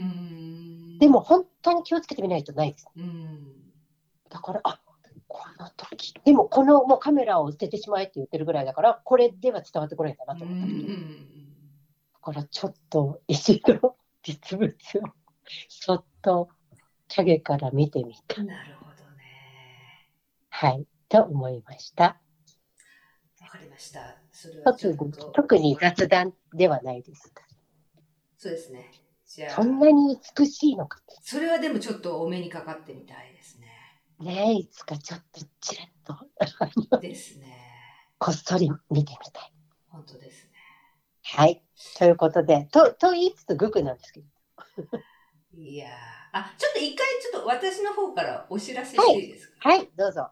[0.99, 2.87] でも本当に気をつけてみないとないです。
[4.29, 4.79] だから、あ
[5.35, 10.87] この時、でもこのもうカメラを捨ててしまえって言ってるぐらいだから、これでは伝わってこないんだなと思った時
[12.13, 14.75] だからちょっと一度実物を
[15.69, 16.49] そっと
[17.07, 18.43] 影から見てみた。
[18.43, 18.95] なるほど。
[20.57, 22.21] はい、と思いました。
[23.41, 24.17] わかりました。
[24.31, 24.73] それは
[25.33, 27.33] 特に雑談ではないです。
[28.37, 28.89] そうですね。
[29.25, 29.55] じゃあ。
[29.55, 31.01] そんなに美しいのか。
[31.21, 33.64] それはでもちょっとお目にかかってみたいですね。
[34.19, 35.87] ねいつかちょっとちらっ
[36.91, 36.99] と。
[36.99, 37.57] ですね。
[38.17, 39.53] こっそり見てみたい。
[39.89, 40.51] 本当ですね。
[41.23, 41.61] はい。
[41.97, 44.27] ということで、と、と言いつつ、グクなんですけど。
[45.57, 45.89] いや
[46.31, 50.29] あ、ちょっと一回、ちょっと私の方からお知らせしていいですか、はい、はい、どうぞ。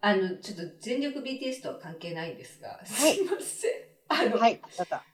[0.00, 3.72] あの、ちょっと全力 BTS とは関係ないんですが、すいません。
[4.08, 4.60] あの、はい、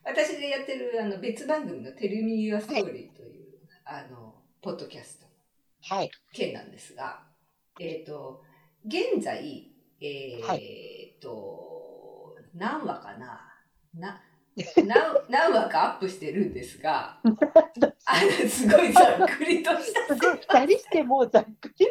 [0.04, 7.31] 私がやってるあの別番組のテレミ Your Story という、あの、ポッドキャストの件なんですが、
[7.82, 8.42] えっ、ー、と、
[8.86, 13.40] 現在、えっ、ー、と、何話かな？
[13.98, 14.22] な、
[14.86, 14.86] 何
[15.28, 20.14] 何話かアップしてるんですが、 あのすごいざっくりとした。
[20.14, 21.86] すごい、二人してもうざっくり。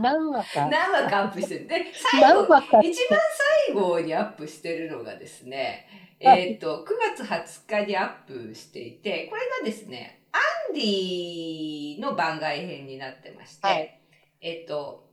[0.00, 0.66] 何話か？
[0.66, 1.66] 何話かアップしてる。
[1.66, 3.20] で、最後、一番
[3.66, 5.88] 最後にアップしてるのがですね、
[6.20, 10.38] えっ、ー、と、9月20日にアップしていて、これがですね、ア
[10.70, 14.00] ンディの番外編になってまして、はい、
[14.40, 15.05] えっ、ー、と、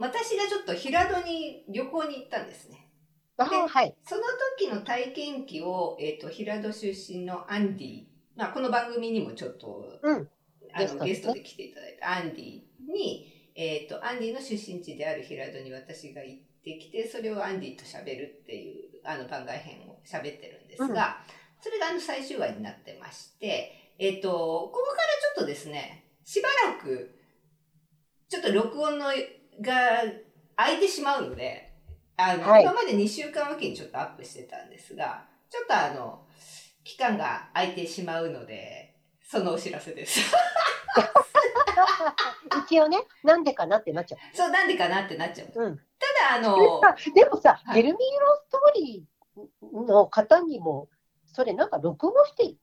[0.00, 2.88] 私がちょっと平戸に旅行に行ったんですね。
[3.36, 4.22] はい、その
[4.58, 8.02] 時の体験記を、えーと、平戸出身のアンディ、
[8.36, 10.28] まあ、この番組にもちょっと、うん、
[10.74, 12.60] あのゲストで来ていただいたアンディ
[12.92, 20.94] に、えーと、アンディの出身地である平戸に私が行ってきてそれをアンディと喋るっていうあの番外編を喋ってるんですが、うん、
[21.62, 24.98] それがあの最終話になってまして、えっ、ー、とここから
[25.36, 27.14] ちょっとですねしばらく
[28.28, 29.06] ちょっと録音の
[29.60, 29.74] が
[30.56, 31.70] 空いてしまうので。
[32.16, 36.26] あの、はい、今まで2週間おきにちょっとアップしてたんですが、ちょっとあの、
[36.84, 40.20] 期間が空いてしまうので、そのお知らせです。
[42.68, 44.36] 一応ね、なんでかなってなっちゃう。
[44.36, 45.48] そう、なんでかなってなっちゃう。
[45.54, 45.84] うん、た
[46.30, 46.56] だ、あの、
[47.14, 50.88] でもさ、はい、ゲルミーロストーリーの方にも、
[51.32, 52.54] それなんか録音して、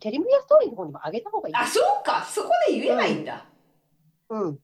[0.00, 1.54] テレビアストーリーの方にも上げた方がいい。
[1.56, 3.46] あ、そうか、そこで言えばいいんだ。
[4.28, 4.58] うん、うん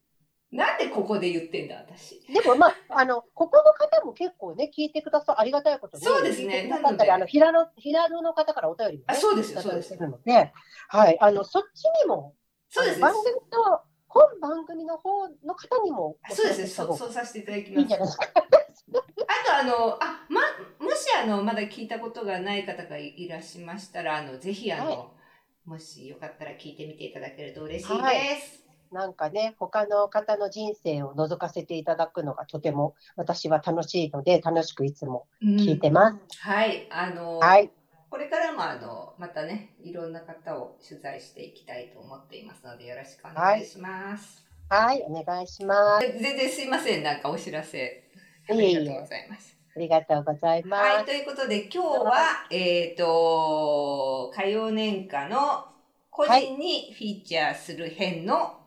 [0.53, 2.21] なんでここで言ってんだ、私。
[2.33, 6.07] でもまあ、 あの、ここの方も結構ね、聞いてくださありがたいことで。
[6.07, 6.65] そうですね。
[6.69, 9.97] なので、あの、平野、平野の方からお便りも、ね、あ、そうですよ、そうです。
[9.97, 10.53] ので、
[10.89, 12.35] はい、あの、そっちにも、
[12.69, 13.01] そうです。
[13.01, 17.79] 番組の、本番組の方の方にも、そうですね、そうそうさせていただきます。
[17.81, 18.27] いいんじゃないですか？
[18.37, 20.41] あと、あの、あ、ま、
[20.79, 28.03] もし、あの、まだ聞いたことがない方がいらっしゃいましたら、あの、ぜひ、あの、はい、もしよかったら聞いてみていただけると嬉しいです。
[28.03, 28.64] はい
[28.95, 36.15] なんかね、他の方の人生を覗かせていただくのがとても私は楽しいので、楽しくいつも聞いてます。
[36.15, 37.73] うん、はい、あの、はい、
[38.09, 44.45] これからもあの、またね、いろんな方を取材していきたいと思っていますので、よろしくお願いします。
[44.69, 46.07] はい、はい、お願いします。
[46.07, 48.05] 全然すいません、なんかお知らせ。
[48.49, 49.59] ありがとうございます。
[49.75, 50.83] ありがとうございます。
[50.85, 55.67] はい、ということで今日は、えっ、ー、と、火曜年間の
[56.11, 58.64] 個人にフィーチャーする編の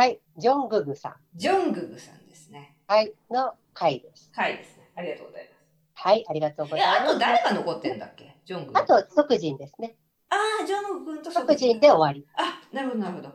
[0.00, 1.14] はい、ジョンググさん。
[1.34, 2.74] ジョンググさんですね。
[2.86, 4.30] はい、の回です。
[4.34, 4.90] 回ですね。
[4.96, 5.60] ありがとうございます。
[5.92, 7.02] はい、ありがとうございます。
[7.02, 8.34] あと誰が残ってんだっけ？
[8.46, 8.78] ジョンググ。
[8.78, 9.96] あと、即人ですね。
[10.30, 12.26] ああ、ジョンググと即人で終わり。
[12.34, 13.28] あ、なるほど、なるほど。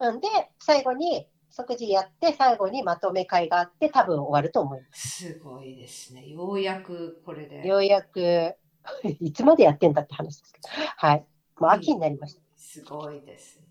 [0.00, 5.08] うんで、最後に、即時やって、最後にまとめ会があって、多分終わると思います。
[5.08, 6.28] すごいですね。
[6.28, 7.66] ようやくこれで。
[7.66, 8.56] ようやく、
[9.22, 10.68] いつまでやってんだって話ですけど。
[10.98, 11.26] はい。
[11.56, 12.42] もう秋になりました。
[12.56, 13.68] すごいですね。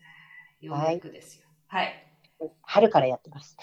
[0.61, 1.47] ようやくですよ。
[1.67, 2.02] はい、はい
[2.61, 3.57] 春からやってます。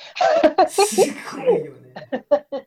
[0.69, 1.01] す
[1.37, 1.95] ごいよね。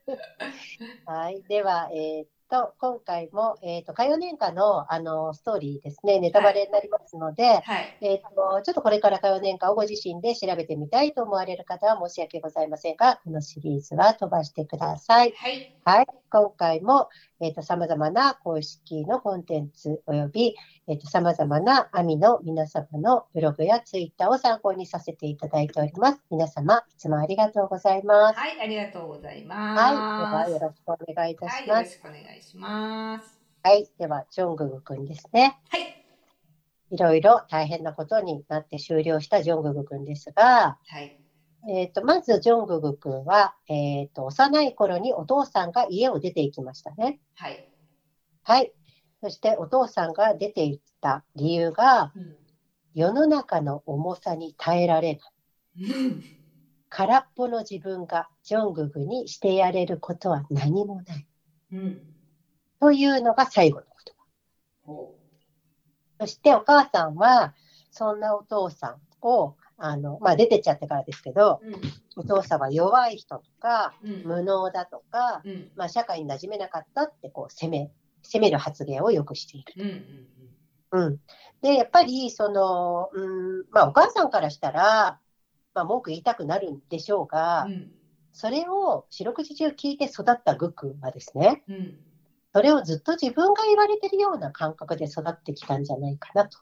[1.06, 15.34] はい、では、えー、と、今回も、えっ、ー、と、火曜年間の、あの、ストーリーですね、ネタバレになりますので、はい、えっ、と、ちょっとこれから火曜年間をご自身で調べてみたいと思われる方は申し訳ございませんが、このシリーズは飛ばしてください。
[15.36, 15.76] はい。
[15.84, 16.06] はい。
[16.30, 17.10] 今回も、
[17.42, 20.56] えっ、ー、と、様々な公式のコンテンツ及び、
[20.88, 26.24] えっ、ー、と、様々な網の皆様のブログやツイッターを参考にさせていただいております。
[26.30, 28.40] 皆様、いつもありがとうございます。
[28.40, 29.82] はい、ありがとうございます。
[29.82, 30.50] はい。
[30.50, 31.60] では、よろしくお願いいたします。
[31.60, 32.43] はい、よろしくお願いします。
[33.66, 33.90] はい。
[33.98, 35.58] では、ジョンググ君ですね。
[35.70, 36.06] はい。
[36.92, 41.20] いろいろ大変なことになって終了したジョンググ君ですが、はい。
[41.70, 47.20] えっ、ー、と、まず、ジョンググ君は、えっ、ー、と、幼い頃にお父さんが家を出て行きましたね。
[47.36, 47.70] はい。
[48.44, 48.74] はい。
[49.22, 52.36] そして、お父さんが出て行った理由が、うん、
[52.94, 55.34] 世の中の重さに耐えられない。
[56.90, 61.28] 空っぽの自分がジョンググにしてやれることは何もない。
[61.72, 62.13] うん
[62.84, 63.86] というのが最後の
[64.86, 64.96] 言
[66.18, 66.26] 葉。
[66.26, 67.54] そしてお母さんは、
[67.92, 71.76] そんなお父さんを、あの、まあ、出てっちゃってからですけど、うん、
[72.18, 77.90] お父さんは弱い人とか、うん、無能だとか、うん、まあ、社会に馴染めなかったって、こう、責め、
[78.22, 80.28] 責める発言をよくしている。
[80.92, 81.20] うん、うん、
[81.62, 85.22] で、やっぱり、その、うん、まあ、お母さんからしたら、
[85.74, 87.66] まあ、文句言いたくなるんでしょうが、
[88.34, 91.64] それを四六時中聞いて育ったグックはですね、
[92.54, 96.60] それをずっと自分が言われてるような感覚で育ってきたんじゃないかなと。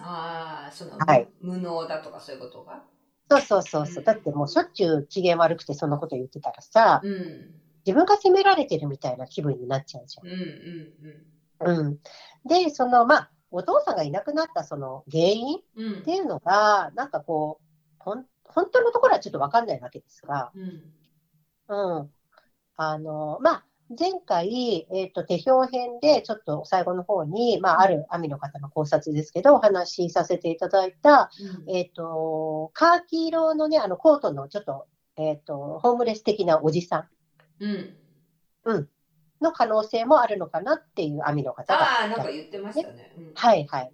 [0.00, 2.82] ああ、その、はい、無能だとかそういうことが？
[3.30, 7.54] そうそうそうそう、うん、だってもうしょっちゅう機嫌悪くてそんなこと言ってたらさ、うん、
[7.86, 10.26] 自分が責められてるみたいな気分になっちゃうじゃん。
[10.26, 10.34] うん
[11.62, 11.98] うんうん、
[12.46, 17.64] で、そのまあ、お父さんがいなくなったその原因っていうのが、うん、なんかこう、
[17.98, 20.52] ほん本当のところはちょっとわかんないわけですが、
[21.68, 22.10] うん、うん、
[22.76, 31.30] あの、まあ、前回、えっ、ー、と、手表編で、ちょっと最後の方に、まあ、ある網の方の考察ですけど、お話しさせていただいた、
[31.66, 37.08] うん、えっ、ー、と、カーキ色のね、あの、コートのちょっと、えっ、ー、と、ホームレス的なおじさん。
[37.60, 37.96] うん。
[38.64, 38.88] うん。
[39.42, 41.82] の可能性もあるのかなっていう網の方が。
[41.82, 43.12] ああ、なんか言ってましたね。
[43.18, 43.92] うん、はいはい。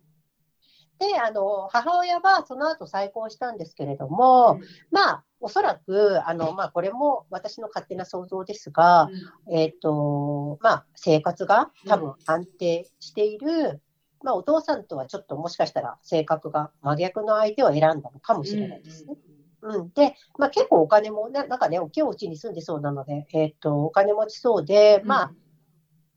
[1.01, 9.09] で、あの、母親はその後再婚したんですけれども、うん、まあ、おそらく、あの、まあ、これも私の勝手な想像ですが、
[9.49, 13.81] うん、えっ、ー、と、まあ、生活が多分安定している、うん、
[14.23, 19.17] まあ、お父さんとはちょっともしかしたら性格が真逆の相手を選んだのかもしれないですね。
[19.63, 25.33] うん、で、まあ、結構お金もね、なんかね、大きいお家に住んでそうなので、えっ、ー、と、お金持ちそうで、まあ、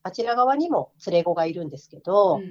[0.04, 2.42] あちら側にも連れ子がいるんですけど、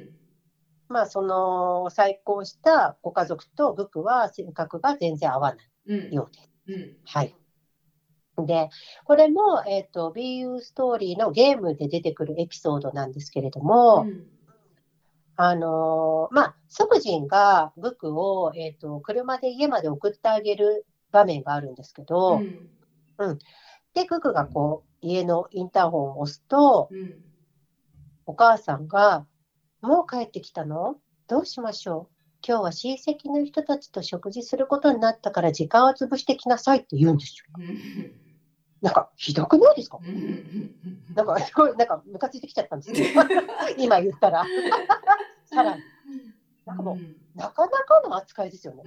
[0.92, 6.50] まあ、その再婚したご家族とグクは性格が全然合わないようです。
[6.68, 7.34] うん、はい。
[8.38, 8.70] で、
[9.04, 14.26] これも、えっ、ー、と、BU ストーリーのゲームで出てくるエピソードなんですけれども、うん、
[15.36, 22.70] あのー、まあ、即人がグクを、えっ、ー、と、車で家まで送ってあげる場面があるんですけど、うん。
[23.18, 23.38] うん、
[23.94, 26.88] で、グクがこう、家のインターホンを押すと、
[28.24, 29.26] お母さんが、
[29.82, 30.96] もう帰ってきたの？
[31.28, 32.14] どうしましょう？
[32.46, 37.64] 今日は親戚の人たちと食事することになったから時間を潰してきなさいって言うんですよ。
[38.80, 39.98] なんか、ひどくないですか？
[41.14, 42.92] なんか、すごい、なんか、ムカついてきちゃったんです。
[42.92, 43.20] けど、
[43.76, 44.44] 今言ったら。
[45.46, 45.82] さらに。
[46.64, 48.82] なんかもう、なかなかの扱いですよね。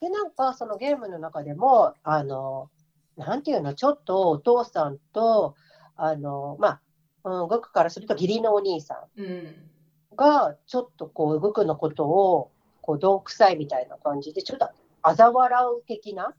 [0.00, 2.70] で、なんか、そのゲームの中でも、あの、
[3.16, 5.54] なんていうの、ちょっとお父さんと、
[5.96, 6.81] あの、まあ、
[7.24, 14.68] うん、僕からすると義理のお兄さんが、ちょっとこう、動くのことを、こう、どう臭いみたいな感じで、ちょっと
[15.02, 16.34] 嘲笑う的な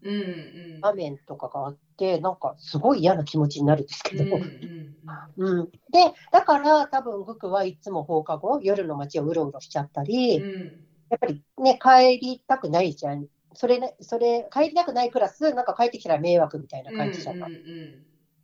[0.82, 4.96] 場面とかがあって、なんかすごい嫌な気持ちになるんですけど、うん、
[5.38, 10.62] うん、で、だから多分グクはいつも放課後、夜の街をうろうろしちゃったり、うん、
[11.10, 13.28] やっぱりね、帰りたくないじゃん。
[13.54, 17.52] それ、ね、それ、帰りたくないプラス、なんか帰ってきたら迷惑みたいな感じじゃない。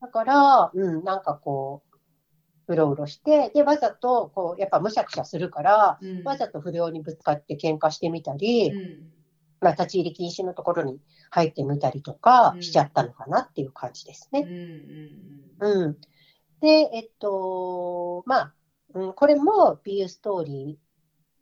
[0.01, 1.88] だから、うん、なんかこう、
[2.69, 9.11] うろうろして、で、わざと、こう、やっぱむしゃくしゃするから、うん、わざと不良にぶつかって喧嘩してみたり、うん、
[9.59, 10.99] まあ、立ち入り禁止のところに
[11.31, 14.45] 入ってみたりとかしちゃったのかなっていう感じですね。
[15.59, 15.97] うん。
[16.61, 18.53] で、えっと、まあ、
[18.93, 20.79] うん、これも BU ストーリ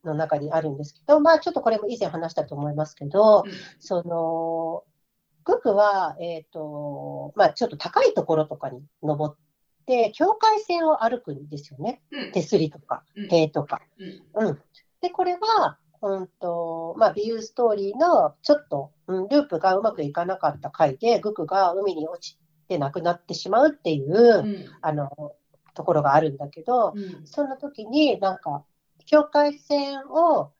[0.04, 4.84] ーの中にあるんですけど、まあ、ちょっとこれも以前話したと思いますけど、うん、その、
[5.44, 9.38] グクは、えっ、と、まあ、ちょっと高いところとかに登っ、
[10.14, 12.02] 境界線を歩くんですよね。
[12.12, 13.82] うん、手すりとか、塀とか。
[14.36, 14.62] うん、うん。
[15.02, 25.10] で、これは、うんと、まあ、ビューストーリーのちょっと、うん、ループがうまくいかなかった回で、グクが海に落ちて亡くなってしまうっていう、うん、あの、
[25.74, 28.64] ところがあるんだけど、うん、その時になんか、
[29.06, 30.52] 境界線を、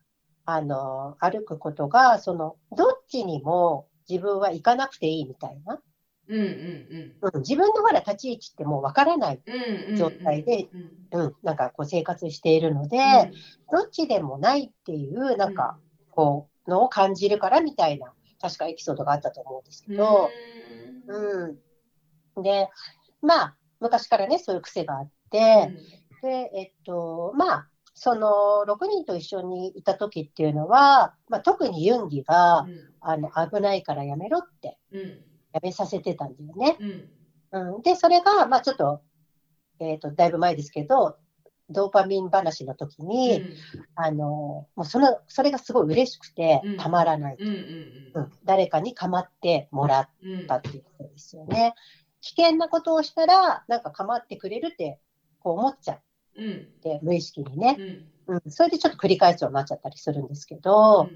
[0.46, 5.80] あの、歩くことが、その、どっちにも自分は行かなくていいみたいな。
[6.30, 9.42] うんうんうん、自分のほら立ち位置ってもうわからない。
[9.98, 10.68] 状態で、
[11.12, 15.78] うん、なんかこう生活しているので、うん、どっちでもないっていうなんか
[16.12, 20.30] こうのを感じるからみたいな確かエピソードがあったと思うんですけど、
[21.08, 22.70] うん、で
[23.22, 25.72] まあ昔からねそういう癖があって、
[26.22, 32.68] でえっとまあその6人と一緒にいた時っていうのは、まあ、特にユンギが、
[33.02, 34.78] あの危ないからやめろって。
[35.58, 36.78] やめさせてたんだよね。
[37.52, 39.02] うん、うん、で、それが、まあちょっと、
[39.80, 41.18] えっ、ー、と、だいぶ前ですけど、
[41.70, 43.54] ドーパミン話の時に、うん、
[43.96, 47.50] あの、もうその、それがすごい嬉しくてたまらない、う
[48.22, 50.10] ん、誰かに構ってもらっ
[50.48, 51.74] たっていうことですよね。
[52.22, 55.00] 危険なことをしたら、なんか構ってくれるって、
[55.40, 56.42] こう思っちゃう。
[56.82, 57.78] で、無意識にね、
[58.28, 58.42] うん。
[58.50, 61.10] それでちょっと繰り返すようになっちゃったりするんですけど、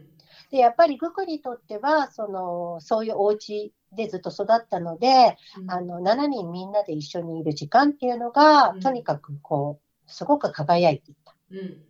[0.52, 11.36] で、やっぱりグクにとっては、その、そういうお家でずっと育ったので、うん、あの、7人みんなで一緒にいる時間っていうのが、うん、とにかくこう、すごく輝いていた。
[11.52, 11.84] うん、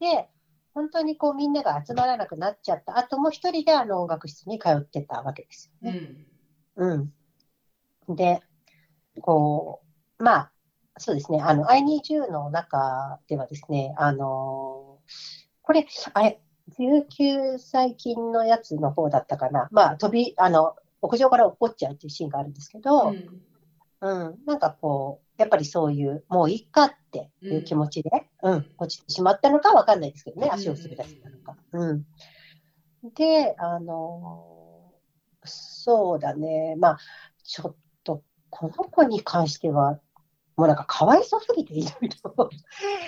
[0.00, 0.28] で、
[0.74, 6.00] 本当にこうみんなが集まらなくなっちゃった後も一人であの音楽室に通ってたわけですよね。
[6.76, 7.12] うん。
[8.08, 8.40] うん、で、
[9.20, 9.82] こ
[10.18, 10.52] う、まあ、
[10.98, 14.98] そうですね、あの、I20 の中ではですね、あの
[15.62, 16.40] これ、あれ、
[16.78, 19.68] 19歳金のやつの方だったかな。
[19.70, 23.40] まあ、飛び、あの、屋上から落っこっちゃうっていうシーンがあるんですけど、うん、
[24.00, 28.10] うん、なんかこう、やっぱりそういう、もういいかっていう気持ちで、
[28.42, 31.56] うん、うん、落ちてしまったのかわかんないですけどね、足を滑らせたのか。
[31.72, 32.06] うん。
[33.14, 34.92] で、あの
[35.44, 36.98] そうだね、まあ、
[37.42, 40.00] ちょっと、この子に関しては、
[40.56, 42.50] もうなんかかわいそうすぎていろいろ。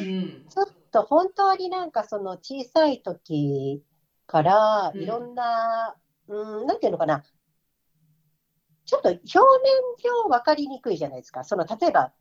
[0.00, 3.82] うん、ちょっと本当になんかその小さい時
[4.26, 5.94] からいろんな、
[6.28, 7.24] うん、うん、なんていうのかな、
[8.84, 9.40] ちょっと表面
[10.24, 11.44] 上分かりにくいじゃないですか。
[11.44, 12.12] その例えば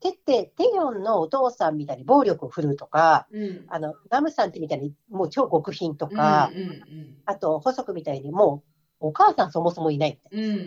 [0.00, 8.62] テテテヨンのお父さんみたいに暴力を振るうとか、うん、あのナムさんってみたいにもう超極貧とか、うんうんうん、あと細くみたいにも
[9.00, 10.62] うお母さんそもそもいないみたいな、うんうんう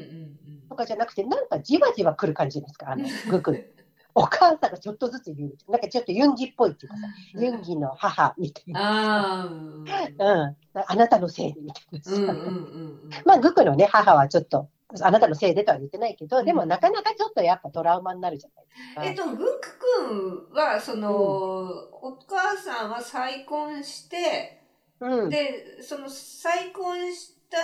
[0.65, 3.73] ん、とかじゃなくてなんかじわじわ来る感じですかあの グク
[4.17, 5.77] お母さんがちょっとずつ言うな。
[5.77, 7.03] んかちょっとユンギっぽいっていうかさ、
[7.35, 9.43] ユンギの母みたいな。
[9.43, 9.85] あ,、うん、
[10.73, 12.15] あなたのせいでみたいな。
[12.15, 12.49] うんうんうんう
[13.09, 14.69] ん、まあ、グクのね、母はちょっと
[15.01, 19.05] あなたのせいでとは言ってないけど、でもなかなかちょっとやっぱトラウマになるじゃないですか。
[19.05, 19.79] えっと、グック
[20.49, 21.13] 君は、その、うん、
[21.91, 24.61] お母さんは再婚して、
[25.01, 27.57] うん、で、その再婚した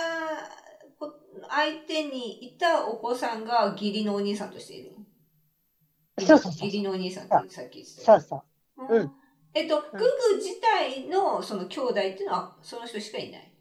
[1.48, 6.66] 相手にいたお子さんが義理のお兄さんとしているのそうそうそう。
[6.66, 8.20] 義理のお兄さんってさっき言ってた。
[8.20, 8.44] そう
[8.76, 8.96] そう。
[8.96, 9.12] うん。
[9.54, 10.04] えっと、ググ
[10.36, 13.52] 自体のその兄弟っていうのはその人しかいない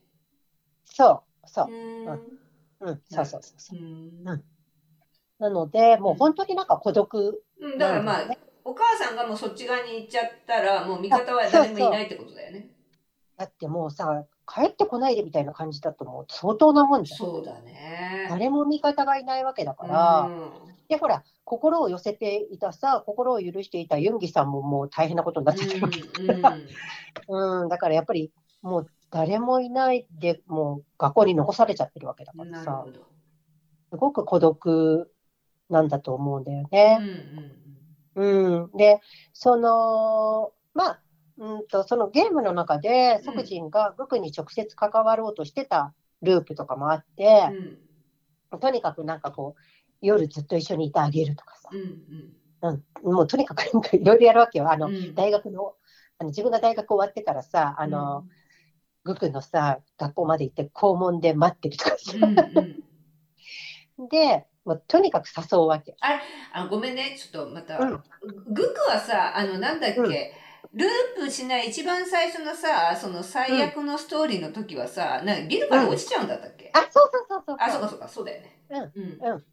[0.84, 1.68] そう、そう。
[1.72, 2.43] うん
[2.84, 3.80] うん、そうそうそうそう。
[3.80, 12.70] うん、なので、もう本当になんか孤独、うん、だからまあ、お母さんがもうそっち側に行っちゃったら、もう味方は誰もいないってことだよね。
[13.38, 17.18] だってもうさ、帰ってこないでみたいな感じだともう相当なもんじゃん。
[17.18, 18.28] そうだね。
[18.30, 20.52] 誰も味方がいないわけだから、うん、
[20.88, 26.58] で、ほら、心を寄せていたさ、心を許していたユンギさんももう大変なことになっちゃってるわけだから、
[27.28, 28.32] うん、うん、 だからやっぱり
[28.62, 32.84] もう誰もいないでもう学校に残されちゃってるわけだからさ、
[33.92, 35.12] すごく孤独
[35.70, 36.98] なんだと思うんだよね。
[38.16, 39.02] うん、うんうん、で、
[39.34, 41.00] その、まあ、
[41.38, 47.50] うんと、そのゲームの中で、ソクジンがグクに直接関わろうとしてたループとかもあって、
[48.52, 49.62] うん、とにかくなんかこう、
[50.02, 53.64] 夜ずっと一緒にいてあげるとかさ、うん、うん、もうとにかく
[53.96, 54.72] いろいろやるわけよ。
[54.72, 55.76] あの、大学の、
[56.20, 58.26] あの自分が大学終わってからさ、あの、
[59.04, 62.14] グクのさ、学校まで行って校門で待ってるとかさ。
[62.16, 62.40] うん
[64.00, 65.96] うん、で、もうとにかく誘うわけ。
[66.02, 66.22] あ
[66.54, 67.78] あごめんね、ちょっとまた。
[67.80, 68.04] うん、
[68.54, 78.60] グクはさ、あの、なんだっけ、うん、ループしない一番最初のさ、その最悪のストーリーの時はさ、うん、なんビルから落ちちゃうんだったっけ、あ、そうそうそうそうあ、そうかそうか、そうだよね。
[78.70, 78.82] うん。
[78.82, 79.44] うん。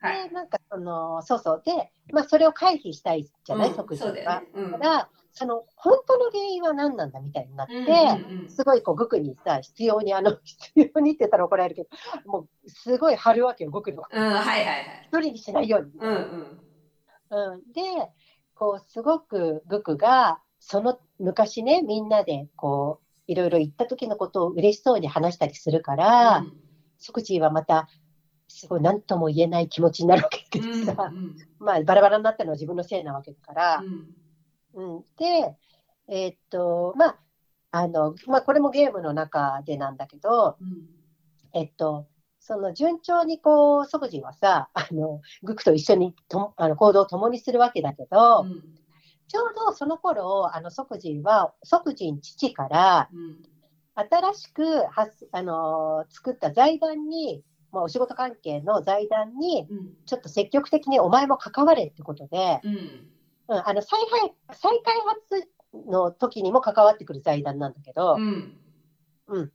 [0.00, 1.62] はい、で、なんかその、そうそう。
[1.64, 3.98] で、まあそれを回避したいじゃない、特に。
[3.98, 4.46] そうだよね。
[4.54, 5.08] うん、だから、
[5.38, 11.84] その本当の原因は何なんだみたいになって、うんうんうん、すごいこう、グクにさ、必要に、あの、 必要にって言ったら怒られるけ
[12.24, 14.02] ど、もう、すごい張るわけよ、グクの。
[14.10, 14.84] うん、はいはいはい。
[15.06, 15.92] 一人にしないように。
[16.00, 16.58] うん
[17.30, 17.52] うん。
[17.52, 17.82] うん、で、
[18.56, 26.52] こう、すごくグクが、その昔ね、みんなで、こう、いろいろ言った時のことを嬉しそうに話したりするから、うん、
[26.98, 27.88] ソクチーはまた、
[28.48, 34.06] すごい何とも言えない気持ちになるわけですさ、うんうん、まあ、バラバラになったのは自分のせいなわけだから、うん
[34.78, 35.56] うん、で、
[36.08, 37.18] えー、っと、まあ、
[37.72, 40.88] あの、まあ、これもゲームの中でなんだけど、うん、
[41.52, 42.06] えっと、
[42.38, 48.62] その順調にこう、ソブジンはさ、あの、グクと一緒にとあの行動を共にするわけだけど、うん、
[49.26, 53.08] ちょうどその頃、あの、ソクジンは、ソクジン父から、
[53.96, 59.66] 新しくはあの作った財団に、まあ、お仕事関係の財団に、
[60.06, 63.08] ちょっと積極的にお前も関われってことで、うん
[63.48, 64.00] うん、あの再
[64.52, 64.94] 再開
[65.32, 65.48] 発
[65.90, 68.58] の時にも関わってくる財団なんだけど、うん、
[69.28, 69.46] うん、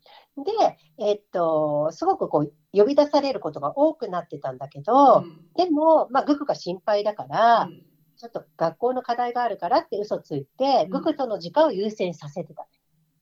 [0.44, 0.52] で、
[1.00, 7.84] えー、っと、すごくこう呼び出されることが多くなってたんだけど、うん、でも、まあ、グクが心配だから、うん、
[8.18, 12.68] ちょっと学校の課題があるからって嘘ついて、グクとの時間を優先させてた、ね。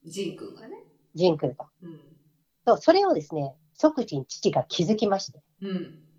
[0.05, 0.78] ジン君がね。
[1.15, 1.67] ジン君が。
[1.82, 1.99] うん、
[2.67, 5.41] そうそれをですね、即時に父が気づきまして。
[5.61, 6.11] うん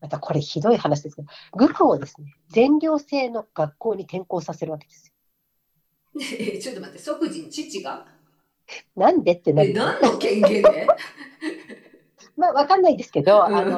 [0.00, 6.20] またこれひどい話ですけど、グクをですね、全寮制の学校に転校させるわけですよ。
[6.38, 8.06] えちょっと待って、即時に父が？
[8.96, 9.72] なんでってなる。
[9.74, 10.86] 何の権限で？
[12.36, 13.70] まあ、わかんないですけど、うん、あの、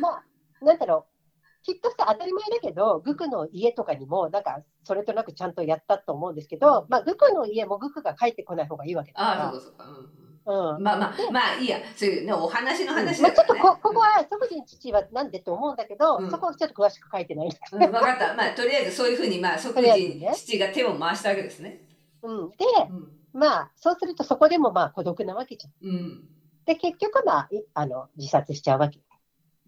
[0.00, 0.22] ま
[0.60, 1.18] あ、なんだろう。
[1.62, 9.44] きっとさ、当たり前だけど、グクの家とかにも、なんか、それとなくちゃんとやったと思うんですけど、まあ、グクの家もグクが帰ってこない方がいいわけだから。
[9.46, 9.84] ああ、そうかそうか。
[9.84, 17.48] うんうん、まあまあ、まあいいや、そういうね、お話の話だから、ね、まあ、ちょっとこここは、即時に父はなんでと思うんだけど、うん、そこはちょっと詳しく書いてない。
[17.72, 18.34] うん、分かった。
[18.34, 21.82] まあ、とりあえずそういうふうに、まあ、 即時に父が手を回したわけですね。
[22.22, 22.56] うん、で、
[23.34, 25.86] まあ、そうするとそこでもまあ孤独なわけじゃん。
[25.86, 26.28] うん、
[26.64, 29.00] で、結局、まあ、あの自殺しちゃうわけ。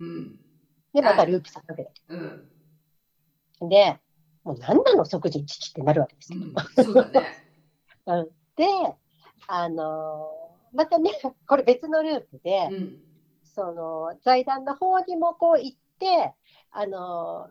[0.01, 0.41] うん、
[0.95, 1.91] で、またループするわけだ。
[3.61, 3.99] うん、で、
[4.45, 6.47] もう何なの即時に父ってなるわけですけど。
[6.47, 7.27] うん、そうだね。
[8.07, 8.65] うん、で、
[9.47, 10.40] あのー
[10.73, 11.11] またね、
[11.47, 13.03] これ別のループで、うん、
[13.43, 16.35] その財団の方にもこう行って、
[16.71, 17.51] あの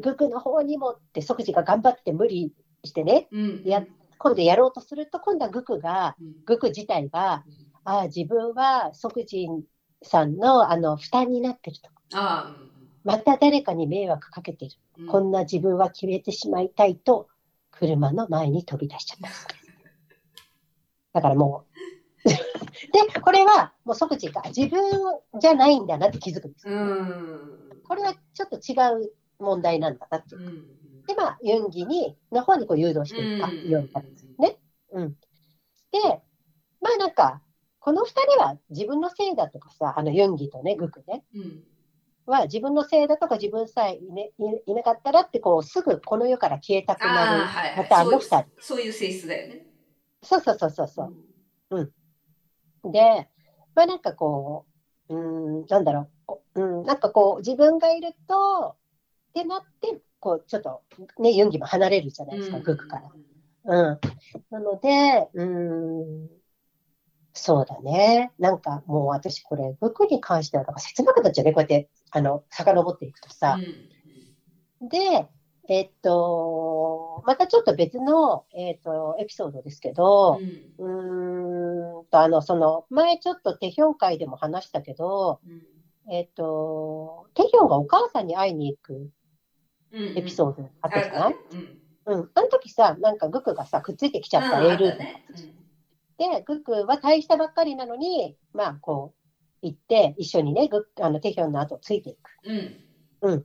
[0.00, 2.52] グクの方にもって即時が頑張って無理
[2.84, 3.62] してね、うん。
[3.64, 3.84] や
[4.18, 7.44] 今度やろうとすると、今度はグクが、グク自体が、
[7.84, 9.48] ああ、自分は即時
[10.02, 11.90] さんのあの負担になってると。
[12.14, 12.54] あ
[13.04, 14.72] また誰かに迷惑かけてる。
[14.98, 15.06] うん。
[15.06, 17.28] こんな自分は決めてしまいたいと、
[17.70, 19.28] 車の前に飛び出しちゃった。
[21.14, 21.67] だからもう、
[22.92, 24.82] で、これはもう即時が自分
[25.40, 26.68] じゃないんだなって気づくんです。
[26.68, 30.50] うんこれはちょっと違う問題なんだなっていうう。
[30.50, 34.58] んで、まあ、ユンギに、の方にこう誘導していくか、ようになるんですね。
[34.92, 35.10] うん。
[35.90, 36.22] で、
[36.82, 37.40] まあなんか、
[37.80, 41.64] この二人は自分のせいだとかさ、あのユンギとね、グクね、うん
[42.28, 48.36] は自分のせいだとか自分さえい,、ね、いいなかったらってこうすぐこの世から消えたくあなるあはいパターンの2人。
[48.36, 49.66] はいそういう性質だよね
[50.22, 51.92] そうそうそうそうそう。
[52.84, 53.28] で、
[53.74, 54.66] まあなんかこ
[55.08, 58.76] う、うーん、なんだろう、こうん、なんかこう自分がいると、
[59.30, 60.84] ってなって、こうちょっと
[61.20, 63.12] ね、ユンギも離れるじゃないですか、グクから。
[63.64, 64.00] うん。
[64.50, 66.30] なので、うーん、
[67.34, 68.32] そうだね。
[68.38, 73.62] なんかもう私これ、グクに関してはなんか切なくなっちゃうね、こうやって、あの、遡っていくとさ。
[74.80, 75.28] で、
[75.68, 80.40] えっと、またちょっと別の、えっと、エピソードですけど、
[80.78, 85.42] うーんと、あの、その、前ちょっとテヒョン会でも話したけど、
[86.10, 89.10] えっと、テヒョンがお母さんに会いに行く
[90.16, 91.36] エピソードあったじゃない、
[92.06, 94.86] うん、あの時さ、なんかグクがさ、くっついてきちゃったルート
[96.18, 99.14] で、グクは退院したばっかりなのに、まあ、こ
[99.62, 102.30] う、行って、一緒にね、グあのテヒョンの後ついていく。
[103.22, 103.44] うん。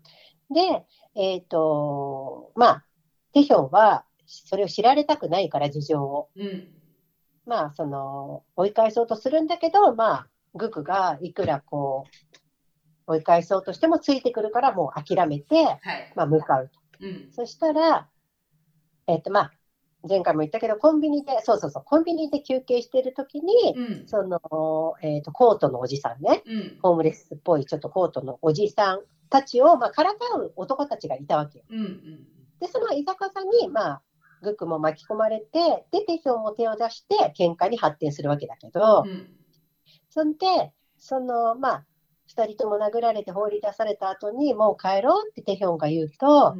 [0.53, 0.85] で、
[1.15, 2.85] えっ、と、まあ、
[3.33, 6.29] テヒョンは、それを知られたくないから、事情を。
[7.45, 12.05] まあ、その、追い返そうとするんだけど、まあ、グクがいくらこ
[13.07, 15.63] う、追い返そうとしてもついてくるから、もう諦めて、
[16.15, 16.79] まあ、向かうと。
[17.31, 18.07] そしたら、
[19.07, 19.51] えっ、と、まあ、
[20.07, 23.75] 前回も言ったけど、コンビニで、そうそうそう、コンビニで休憩してるときに、
[24.07, 26.43] その、えっ、と、コートのおじさんね、
[26.81, 29.01] ホームレスっぽいちょっとコートのおじさん
[29.33, 31.65] たちを、まあ、からかう男たちがいたわけよ。
[32.59, 34.01] で、その居酒屋さんに、まあ、
[34.43, 39.05] グクも巻き込まれて、で、テヒョンも手を出して、喧嘩に発展するわけだけど、
[40.11, 41.85] そんで、その、まあ、
[42.27, 46.55] 二人とも殴られて放り出された後に、もう帰ろうってテヒョンが言うと、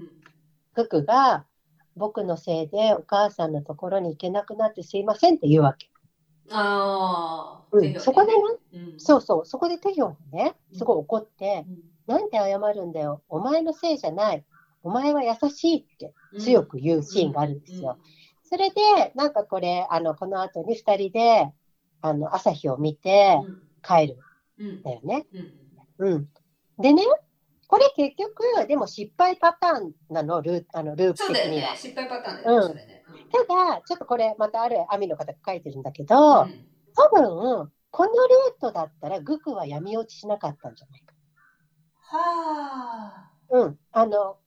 [0.73, 1.45] グクが、
[1.95, 5.91] 僕のせいでお母さんのところに行けなくなってすいませんって言うわけ。
[6.49, 8.41] ああ、うん、そこでね、
[8.73, 14.43] うん、そうそう、そこでテヒョンがね、すごい怒って、うん、なんで謝るんだよ、お前のせいじゃない、
[14.83, 17.97] お前は優しいって強く言うシーンがあるんですよ。
[18.43, 18.75] それで、
[19.15, 21.49] なんかこれ、あの、この後に2人で、
[22.01, 23.37] あの、朝日を見て
[23.81, 24.17] 帰る
[24.63, 25.25] んだよね。
[25.97, 26.29] うん。
[26.79, 27.03] でね、
[27.67, 31.71] これ結局、でも失敗パターンなの、ルあのループ的には。
[31.71, 33.47] ね、失敗パターンだよね、うん。
[33.47, 40.99] ただ、ちょっとこれ、またある網の方が書いてるんだけど、うん、多分、このルートだったら、グクは闇落ちしなかったんじゃない？
[41.01, 41.02] か。
[42.17, 43.29] はあ。
[43.49, 43.79] うん。
[43.91, 44.37] あの、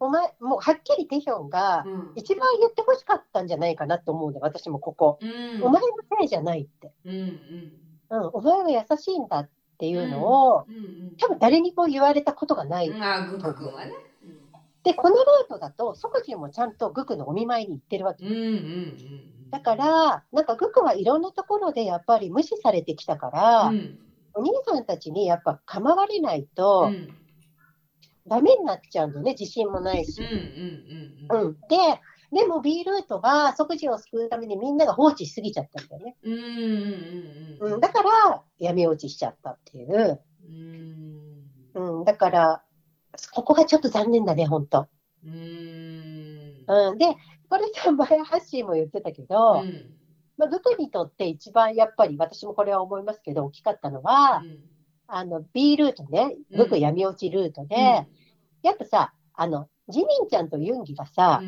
[0.00, 1.84] お前、もうはっきりテヒョンが
[2.16, 5.18] 一番言ってほしかったんじゃないかなと思うんだ、私もここ。
[5.20, 5.88] うん、お前の
[6.18, 6.92] せいじゃないって。
[7.04, 7.72] うんうん。
[8.10, 12.90] うん、お前は優しいんだっていうのを、うんうん、多分誰にも言われたことがない。
[12.90, 13.92] まあ、グク君はね。
[14.82, 18.26] で、このルートだと、即時もちゃんとグクのお見舞いに行ってるわけ。
[18.26, 23.98] うんうんうん、だから、なんかグクはいろんなところでやっぱり無視されてきたから、うん、
[24.34, 27.08] お兄さんたちにやっぱ構われないと、うん、
[28.26, 30.22] ダメになっちゃうんだよね、自信もないし。
[30.22, 31.76] うんうんうん、で、
[32.32, 36.16] でも B ルートは即時を救うためにみんなが放置しすぎちゃったんだよね。
[37.60, 40.20] うんだから闇落ちしちゃったっていう。
[41.74, 42.62] うん、うん、だから、
[43.32, 44.88] ここがちょっと残念だね、本当。
[45.24, 47.06] うん、うん、で、
[47.48, 49.90] これさ、前、ハッシーも言ってたけど、うん、
[50.38, 54.58] まあ、グクにとって一番やっぱり、私もこれは思いますけど、大きかったのは、うん、
[55.06, 58.06] あの、B ルートね、グク闇落ちルートで、
[58.62, 61.42] やっぱさ、あの、ジミンちゃんとユンギがさ、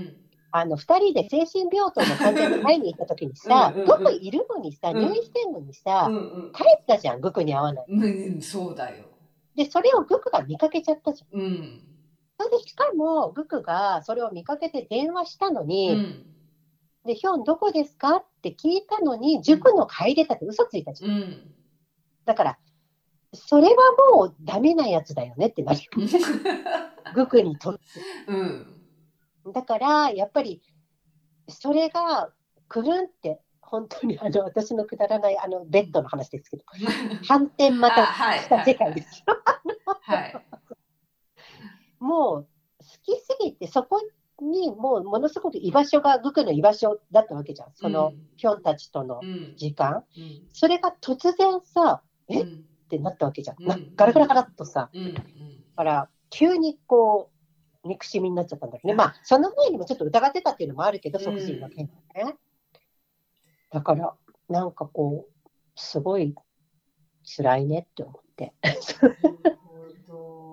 [0.51, 6.11] あの、二人で精神病棟の患者に会いに行った時にさ、グクいるのにさ、入院してんのにさ、
[6.55, 7.87] 帰ったじゃん、グクに会わない。
[7.89, 9.05] うん、そうだよ。
[9.57, 11.41] で、それをグクが見かけちゃったじゃん。
[11.41, 11.85] うん。
[12.39, 16.26] それで、しかも、グクがそれを見かけて電話したのに、うん、
[17.05, 18.24] で、ヒョンどこですか？
[18.51, 21.11] って聞いたのに、塾の帰れたって嘘ついたじゃん。
[21.11, 21.55] うん、
[22.26, 22.59] だから、
[23.32, 23.74] それは
[24.14, 25.80] もうダメなやつだよねってなる。
[27.14, 27.80] グクにとって。
[28.28, 29.53] うん。
[29.53, 30.62] だから、やっぱり、
[31.49, 32.30] それが、
[32.68, 36.64] くるんって、本当にあの私のくだらないあのベッドの話ですけど、
[37.26, 39.36] 反転またした世界ですよ。
[40.03, 40.34] はい。
[41.99, 43.16] もう好き
[43.66, 44.01] すそこ
[44.51, 47.68] にもうものすごく居場所が、グクの居場所だったわけじゃん。
[47.74, 49.20] その、ヒョンたちとの
[49.57, 50.05] 時間。
[50.16, 53.64] うんうん、それが突然さ、え、うん、ってなったわけじゃん。
[53.64, 54.90] なガラガラガラっとさ。
[54.92, 55.01] だ
[55.76, 57.30] から、急にこ
[57.84, 58.95] う、憎しみになっちゃったんだけどね。
[58.95, 62.36] まあ、その前にもちょっと疑ってたっていうのもあるけど、即身の件ね。
[63.70, 64.14] だから、
[64.49, 65.32] なんかこう、
[65.76, 66.34] すごい
[67.24, 68.55] 辛いねって思って。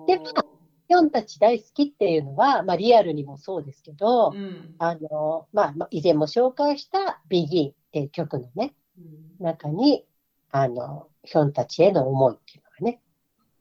[0.06, 0.44] で、まあ、
[0.92, 10.04] ヒョンたち大好きっていうのは、まあ、リアルにもそうですけど、うん、あの、まあ、以前も紹介したビギンっていう曲のね、うん、中に、
[10.50, 13.00] あの、ヒョンたちへの思いっていうのがね、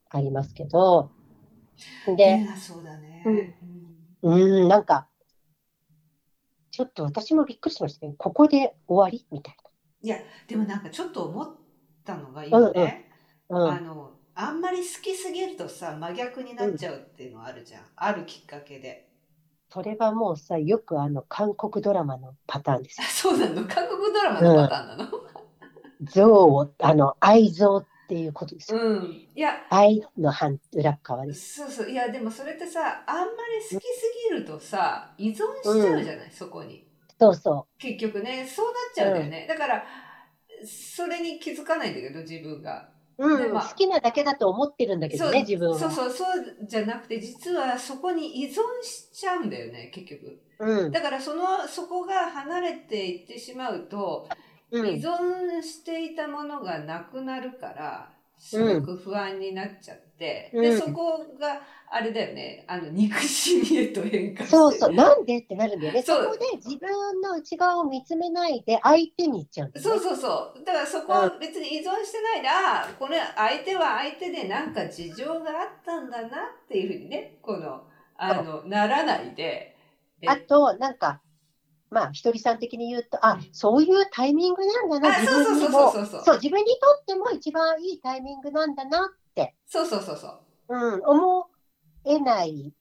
[0.10, 1.10] ありますけど、
[2.18, 3.56] で、そうだね。
[4.22, 5.08] うん、うん、なんか、
[6.72, 9.70] ちょっと私もびっくりしましたけど、ここで終わりみたいな。
[10.02, 10.18] いや、
[10.50, 11.56] でもなんかちょっと思っ
[12.04, 13.10] たのが今ね、
[13.48, 13.62] うん。
[13.62, 17.82] うん、あの、あんまり好きすぎるとさ、真逆になっちゃうっていうのはあるじゃん。
[17.82, 19.08] うん、あるきっかけで。
[19.70, 23.08] それはもうさ、よくあの、韓国ドラマのパターンですよ。
[23.10, 23.66] そうなの？
[23.68, 25.10] 韓国ドラマのパターンなの、
[26.02, 28.80] 像を、あの、愛憎っていうことですよ。
[28.82, 29.28] うん。
[29.34, 31.62] いや、愛の反裏側です。
[31.62, 31.90] そうそう。
[31.90, 33.30] いや、でもそれってさ、あんまり
[33.62, 33.80] 好きす
[34.30, 36.86] ぎるとさ、依存しちゃうじゃない、そこに。
[37.20, 37.80] そうそう。
[37.80, 39.46] 結局ね、そうなっちゃうんだよね。
[39.48, 39.86] だから、
[40.66, 42.91] それに気づかないんだけど、自分が。
[43.18, 45.78] うん、まあ、好きなだけだと思ってるんだけどね、自分は。
[45.78, 48.54] そうそう、そうじゃなくて、実はそこに依存
[48.84, 50.40] しちゃうんだよね、結局。
[50.60, 54.28] うん、だからその、そこが離れていってしまうと、
[54.72, 61.62] うん、依存していたものがなくなるから、すごく不安になっちゃって、うん、で、そこが、
[61.92, 64.44] あれだよね、あの、憎しみへと変化。
[64.48, 66.02] そうそう、なんでってなるんだよね。
[66.02, 70.66] そこで自分の内側を見つめないで相手に行っちゃう、ね、そうそうそう。
[70.66, 76.30] だからそこは別に依存してないで、うん、ああ、これ相手は相手でなんか事情があったんだなっ
[76.68, 77.84] ていうふうにね、この、
[78.18, 79.78] あの、ならないで。
[80.26, 81.22] あと、なんか、
[81.92, 85.92] まあ、ひとりさん的に言うと、あ、そういうタイミングなんだな、自分にも。
[85.92, 89.56] そう、自分にとっても一番いいタイミングなんだなって。
[89.68, 90.40] そうそうそうそう。
[90.70, 91.48] うん、思
[92.06, 92.74] えない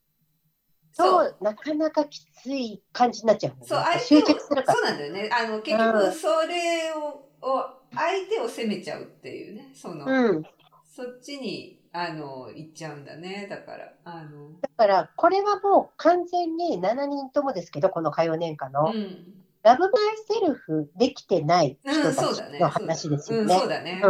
[0.96, 3.66] と、なかなかきつい感じになっちゃう、ね。
[3.66, 4.74] そう、執着するから。
[4.74, 5.28] そうなんだよね。
[5.32, 10.42] あの、結局、それを、を、相手を責めちゃうっていうね、その、うん、
[10.84, 13.46] そっちに、あの、行っちゃうんだね。
[13.50, 14.60] だから、あの。
[14.60, 18.92] だから、これはもう完全に7人ともですけど、この歌謡年間の。
[18.94, 19.92] うん、ラブマイ
[20.26, 23.58] セルフできてない人たちの話ですよね。
[23.58, 24.02] そうだね。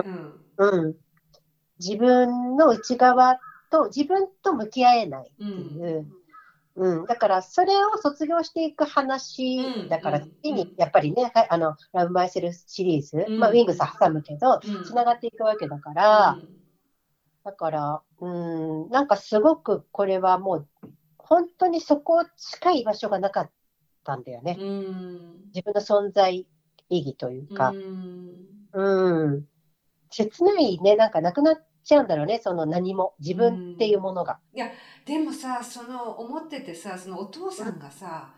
[0.59, 0.95] うん。
[1.78, 5.47] 自分の内側と自分と向き合えないってい
[5.81, 6.07] う。
[6.76, 16.39] うん、うん、だからそれを卒業していく話だから、次にやっぱりね、あの、ラブマイセルシリーズ、まあ、ウィングス挟むけど、つながっていくわけだから、
[17.45, 20.68] だから、うん、なんかすごくこれはもう、
[21.16, 23.51] 本当にそこ近い場所がなかっ
[24.05, 24.57] たんだよね。
[25.55, 26.47] 自分の存在
[26.88, 27.72] 意義というか。
[28.72, 29.47] うん。
[30.11, 34.41] 切ないね、なんかなくなっちゃうんだろうね、その何も、自分っていうものが。
[34.53, 34.70] いや、
[35.07, 38.34] でもさ、その思っててさ、そのお父さんがさ、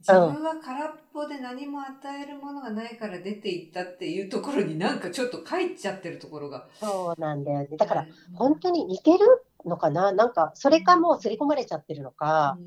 [0.00, 6.68] 自分は空っぽで何も与えるものがないから出ていったっていうところになんかちょっと帰っちゃってるところが。
[6.80, 7.76] そうなんだよね。
[7.76, 9.18] だから、本当に似てる
[9.66, 10.12] のかな？
[10.12, 12.58] なんか、それかもう刷り込まれちゃってるのか。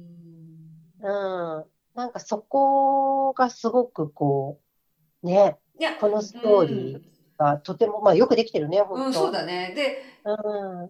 [1.01, 1.57] うん。
[1.57, 1.65] うん
[1.95, 4.59] なんかそこがすごくこ
[5.21, 5.59] う、ね、
[5.99, 7.01] このストーリー
[7.37, 9.73] がとても、まあよくできてるね、本当、うん、そうだね。
[9.75, 10.31] で、う
[10.85, 10.89] ん。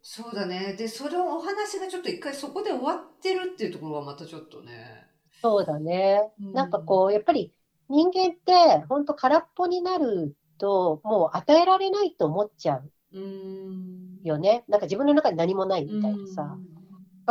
[0.00, 0.74] そうだね。
[0.78, 5.09] で、それをお話がちょっと一回そこで終わってるっていうところはまたちょっとね。
[5.40, 6.30] そうだね。
[6.38, 7.52] なんかこう、やっぱり
[7.88, 12.90] 人間って本当空っぽになると、もう与えられないと思っちゃう。
[14.22, 14.64] よね。
[14.68, 16.56] なんか自分の中に何もないみたいなさ。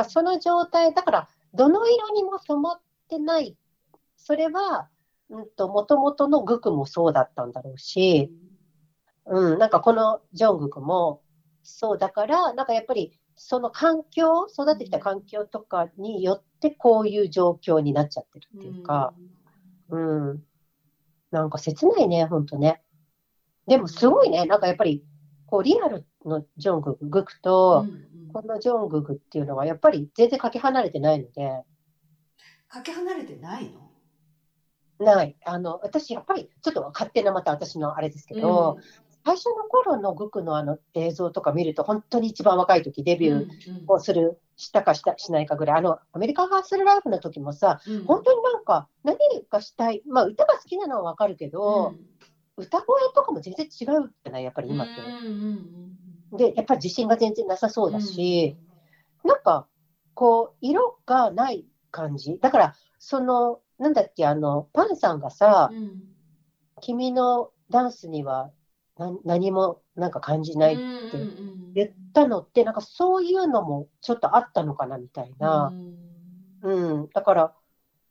[0.09, 3.55] その状態、だからどの色にも染まってない。
[4.17, 4.89] それは、
[5.29, 8.31] うんと、もともとのグクもそうだったんだろうし、
[9.25, 11.21] うん、なんかこのジョングクも
[11.63, 19.13] そうだから、なんかやっぱりその環境、育ってきた環境とかによってこういう状況になっちゃってるっていうか、
[19.89, 20.43] うん、うん、
[21.31, 22.81] なんか切ないね、ほんとね。
[23.65, 25.05] でもすごいね、なんかやっぱり、
[25.47, 31.63] こうリアルのジョングク、グクと、うんこのジョンググっていうのはやっぱり全然かけ離れてないので。
[32.67, 33.89] かけ離れてないの？
[35.03, 35.35] ない。
[35.45, 38.83] あの、私やっぱりちょっと勝手なまた私のあれですけど、うん、
[39.29, 43.47] 最初の頃のグクのあの映像とか見ると本当に一番若い時デビュー
[43.85, 44.27] をする、うん。
[44.29, 49.17] うん、したかしたしないかぐらい、あの、アメリカンハースルライフの時もさ、うん、本当になんか何
[49.47, 51.93] かしたい、まあ歌が好きなのはわかるけど、
[52.57, 54.93] うん、歌声とかも全然違うじゃない、やっぱり今って。
[54.93, 55.89] うんうんうん
[56.31, 58.55] で、やっぱり自信が全然なさそうだし、
[59.23, 59.67] うん、なんか、
[60.13, 62.37] こう、色がない感じ。
[62.39, 66.03] だから、その、なんだっけ、あの、パンさんがさ、うん、
[66.81, 68.51] 君のダンスには
[69.23, 70.83] 何もなんか感じないって
[71.73, 75.71] 言ったのって、なんかそういうのもちょっとあったのかなみたいな。
[76.61, 77.53] うん、うん、だから、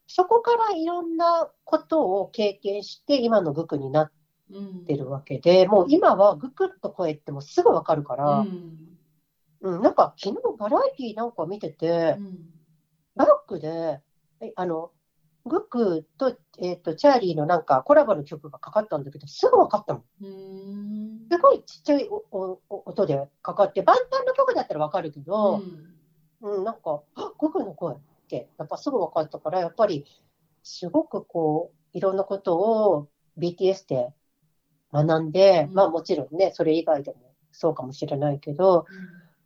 [0.06, 4.12] そこからいろんなことを経験して、今のグクになっ
[4.86, 8.98] てるわけで、うん、もう今はグクッと声ってもすぐわかるから、うん、
[9.60, 12.16] うん、なんか昨日バラエティーなんか見てて、
[13.14, 14.00] バックで、
[14.56, 14.92] あの、
[15.48, 21.28] グックと,、えーと、チャーリーのなんかコラボの曲がかかったんだけど、すぐ分かったもん。
[21.30, 25.62] すごいちっちゃい音でかかって、万端の曲だったら分かるけど、
[26.40, 30.04] うん、うん、なんか、あグックの声って、やっぱすぐ分かったから、やっぱり
[30.62, 34.08] すごくこう、いろんなことを BTS で
[34.92, 38.86] 学んで、うん、まあもちろんね、それ以外でもそうかもしれないけど、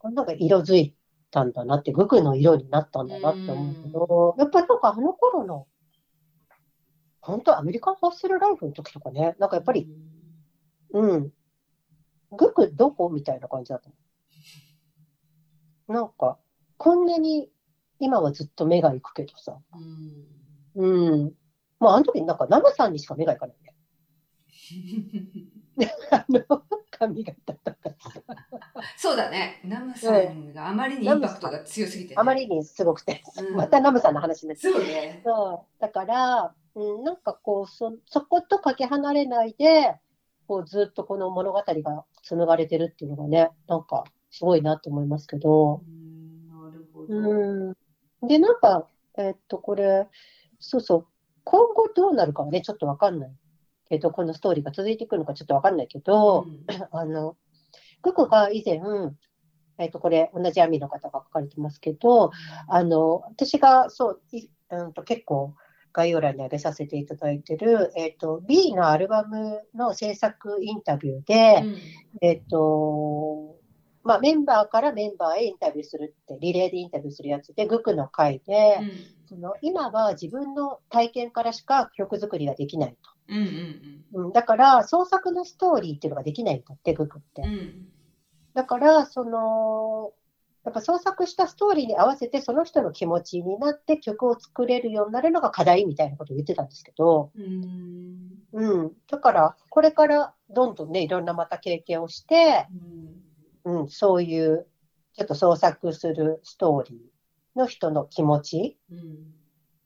[0.03, 0.95] うん、なんか色づい
[1.31, 5.67] たんだなって、グクの色になったんだなって思うけど、やっぱりなんかあの頃の
[7.23, 9.89] 本当アメリカンハッスルライフの時とかね、なんかやっぱり、
[10.93, 11.33] うん、
[12.33, 13.91] グクどこみたいな感じだった
[15.93, 16.39] なんか、
[16.77, 17.49] こんなに
[18.01, 19.59] 今はずっと目が行くけどさ、
[20.75, 20.85] うん。
[20.85, 21.33] うん。
[21.79, 23.75] もうあの時なんかナムさんにしか目が行かないね。
[26.11, 27.77] あの髪型とか
[28.97, 29.61] そうだね。
[29.65, 35.23] ナムさんがあまりにインパクトが強すぎて、ね、あまりにすごくて、うん、またナムさんの話になってそうね。
[35.25, 35.81] そう。
[35.81, 39.97] だから、うん、なんかこうそ、そことかけ離れないで、
[40.47, 45.83] こうずっとこの物語が紡がれてるっていうのがね、なんかすごいなと思いますけど。
[45.87, 47.15] うんなるほど。
[47.15, 47.75] う
[48.23, 50.09] ん、で、なんか、えー、っと、これ、
[50.61, 51.07] そうそう、
[51.45, 53.33] 今後どうなるかはね、ちょっとわかんない
[53.89, 57.37] けど、このストーリーが続いていくのかちょっとわかんないけど、うん、 あの、
[58.01, 58.81] ククが以前、
[59.79, 62.31] えっ、と、これ、同じ網の方が書かれてますけど、
[62.69, 65.55] あの、私が、そう、いうんと結構、
[65.93, 71.77] 概要欄に上げさせていただいてる、えっ、ー、と、B のアルバムの制作インタビューで、うん、
[72.21, 73.57] えっ、と、
[74.05, 78.91] まあ、メンバーからメンバーへインタビューするって、リレーでインタビューするやつで、グクの回で、うん、
[79.27, 82.97] その今は自分の体験からしか曲作りができないと。
[83.29, 83.41] うんう
[84.21, 87.43] んうん、だから、創作のストーリーっていうのができないんだって、グクって。
[87.43, 87.89] うん、
[88.55, 90.13] だから、その、
[90.65, 102.69] やっぱ創作したストーリーに合わせてその人の気持ちになって曲を作れるようになるのが課題みたいなことを言ってたんですけど、うん、うん、だからこれからどんどんねいろんなまた経験をして、
[103.65, 104.67] うん、うん、そういう
[105.15, 108.79] ちょっと創作するストーリーの人の気持ち、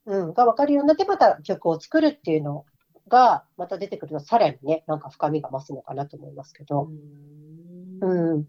[0.07, 2.67] うん、うん、が分かるようになってまた曲を作るっていうの
[3.09, 6.91] がまた出てくるとさらにねなんか深みが増すのかなと思いますけど。
[8.03, 8.49] うん、うん、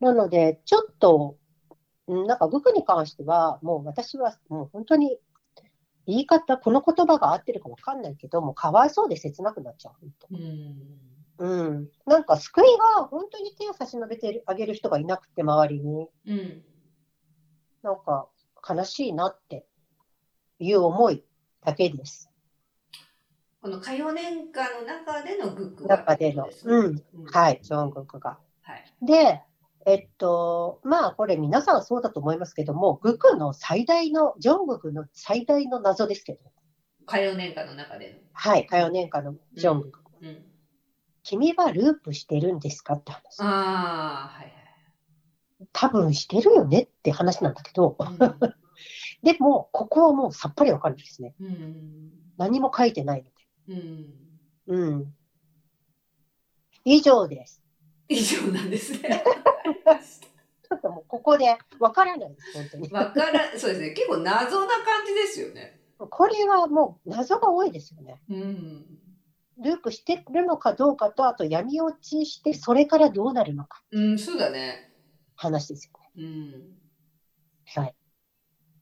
[0.00, 1.36] なので、ちょっと
[2.08, 5.18] なんか、グクに関しては、もう私はもう本当に
[6.06, 10.36] 言い方、この言葉が合ってるか分かんないけど、もうかわいそうで切なくなっちゃう。
[11.38, 12.64] うん、うん、なんか救い
[12.96, 16.08] が本当に手を差し伸べてあげる人がいなくて、周りに。
[16.26, 16.64] うん、
[17.82, 18.28] なんか
[18.68, 19.66] 悲しいなって
[20.58, 21.24] いう思い
[21.64, 22.30] だけです。
[23.60, 28.38] この歌謡年間の中でのグック中での、うん、はい、ジョングックが。
[28.62, 29.42] はい、で、
[29.86, 36.40] えっと、まあ、これ皆さんそうだと思いますけども、グクの最大の、ジョングクの最大の謎ですけど。
[37.06, 40.00] 歌謡年間の中ではい、歌謡年間のジョングク。
[40.20, 40.44] うん、うん、
[41.22, 43.40] 君はループしてるんですかって話。
[43.40, 45.68] ああ、はいはい。
[45.72, 48.18] 多分してるよねって話なんだけど、うん、
[49.22, 51.36] でも、ここはもうさっぱりわかるんですね。
[51.38, 53.80] うん、何も書いてないので。
[54.66, 54.86] うん。
[54.90, 55.14] うん。
[56.84, 57.62] 以上です。
[58.08, 59.24] 以上なんですね。
[60.68, 62.90] ちょっともうここでわからないです、本当に。
[62.90, 63.90] わから、そうですね。
[63.90, 65.80] 結構謎な感じですよね。
[65.98, 68.20] これはもう謎が多いですよね。
[68.28, 68.84] うん。
[69.58, 73.82] ループしてるのかどうかと、あと闇落ちして、それからどうなるのか。
[73.90, 74.92] うん、そうだね。
[75.34, 75.92] 話ですよ
[76.22, 76.24] ね。
[77.74, 77.82] うん。
[77.82, 77.94] はい。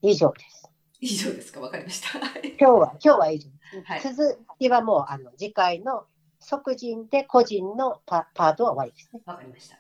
[0.02, 0.70] 以上です。
[1.00, 2.18] 以上ですか、わかりました。
[2.18, 3.82] 今日は、今日は以上です。
[3.84, 6.06] はい、続きはもう、あの、次回の
[6.44, 9.22] 即人で個人のパパートは終わりですね。
[9.24, 9.78] わかりました。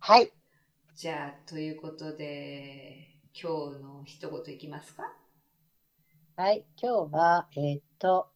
[0.00, 0.32] はい。
[0.94, 5.12] じゃあ、ということで、今日の一言いきますか？
[6.36, 8.28] はい、今日は、えー、っと、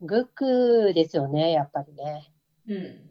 [0.00, 2.32] グクですよね、やっぱりね。
[2.68, 3.10] うん。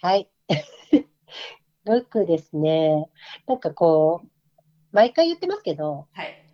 [0.00, 0.30] はい。
[1.84, 3.10] グクですね。
[3.46, 4.28] なんかこう、
[4.92, 6.48] 毎回言ってますけど、はい。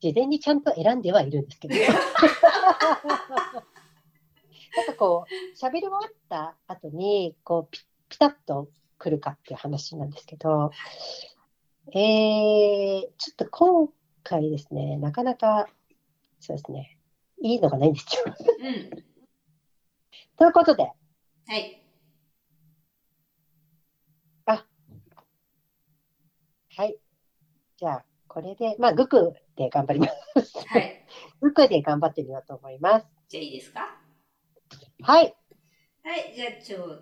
[0.00, 1.74] 事前にちゃんと選んではいるんですけど。
[4.76, 8.68] なんかこう、喋り終わった後に、こうピ、ピタッと
[8.98, 10.70] 来るかっていう話なんですけど、
[11.94, 13.88] えー、ちょっと今
[14.22, 15.68] 回ですね、なかなか、
[16.40, 16.98] そうですね、
[17.42, 18.24] いいのがないんですよ。
[18.26, 18.90] うん。
[20.36, 20.84] ということで。
[20.84, 21.82] はい。
[24.46, 24.64] あ、
[26.76, 26.96] はい。
[27.76, 30.06] じゃあ、これで、まあ、グクで頑張りま
[30.42, 30.66] す。
[30.66, 31.04] はい。
[31.40, 33.06] グクで頑張ってみようと思います。
[33.28, 34.01] じゃあいいですか？
[35.04, 35.34] はい。
[36.04, 37.00] はい、じゃあ、ちょ、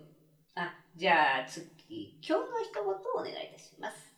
[0.55, 4.15] あ、じゃあ次、今日の一言をお願いいたします。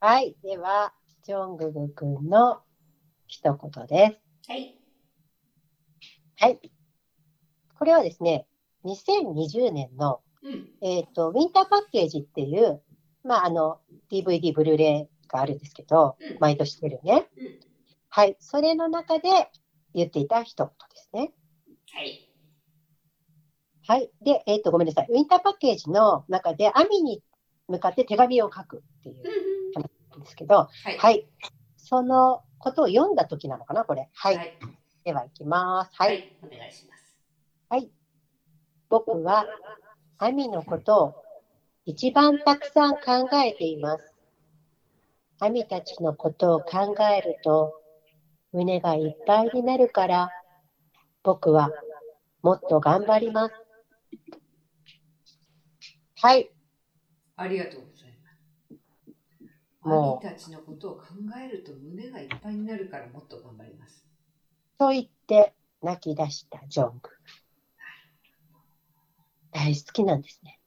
[0.00, 0.34] はい。
[0.42, 2.60] では、ジョンググ君の
[3.28, 4.50] 一言です。
[4.50, 4.76] はい。
[6.38, 6.60] はい。
[7.78, 8.48] これはですね、
[8.84, 12.82] 2020年の、うん、えっ、ー、と、ウィンターパッケージっていう、
[13.22, 17.60] まあ、あの、DVD、ブルーレイがあるんですけど、うん、毎年出るね、うん。
[18.08, 18.36] はい。
[18.40, 19.28] それの中で
[19.94, 21.32] 言っていた一言ですね。
[21.92, 22.29] はい。
[23.90, 24.08] はい。
[24.22, 25.08] で、えっ、ー、と、ごめんなさい。
[25.10, 27.24] ウィンターパッケージの中で、アミに
[27.66, 29.16] 向かって手紙を書くっていう
[29.74, 31.28] 話なんですけど、はい、はい。
[31.76, 34.08] そのことを読んだ時なのかな、これ。
[34.14, 34.36] はい。
[34.36, 34.58] はい、
[35.02, 35.90] では、いきます。
[35.94, 36.08] はい。
[36.08, 37.18] はい、お願いします。
[37.68, 37.90] はい。
[38.90, 39.44] 僕は、
[40.18, 41.14] アミのことを
[41.84, 44.14] 一番たくさん考えています。
[45.40, 47.72] アミたちのことを考えると、
[48.52, 50.30] 胸がいっぱいになるから、
[51.24, 51.72] 僕は
[52.40, 53.59] もっと頑張ります。
[56.20, 56.50] はい。
[57.36, 58.40] ありがとうございます。
[59.82, 61.04] アミたちのことを考
[61.44, 64.06] えると胸がいっぱいになるからもっと頑張ります。
[64.78, 67.10] と言って泣き出したジョング。
[69.52, 70.58] 大好きなんですね。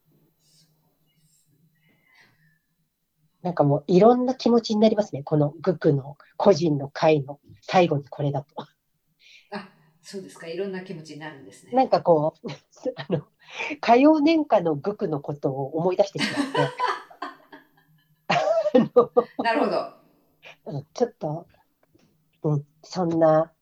[3.43, 5.23] なんかもういろんな気持ちになりますね。
[5.23, 8.55] このグクの個人の会の最後にこれだと。
[10.03, 10.47] あ、そうですか。
[10.47, 11.71] いろんな気持ちになるんですね。
[11.73, 12.47] なんかこう、
[12.95, 13.27] あの、
[13.77, 16.73] 歌謡年間のグクのことを思い出してしまって。
[19.43, 19.93] なるほど。
[20.93, 21.47] ちょっと、
[22.43, 23.53] うん、そんな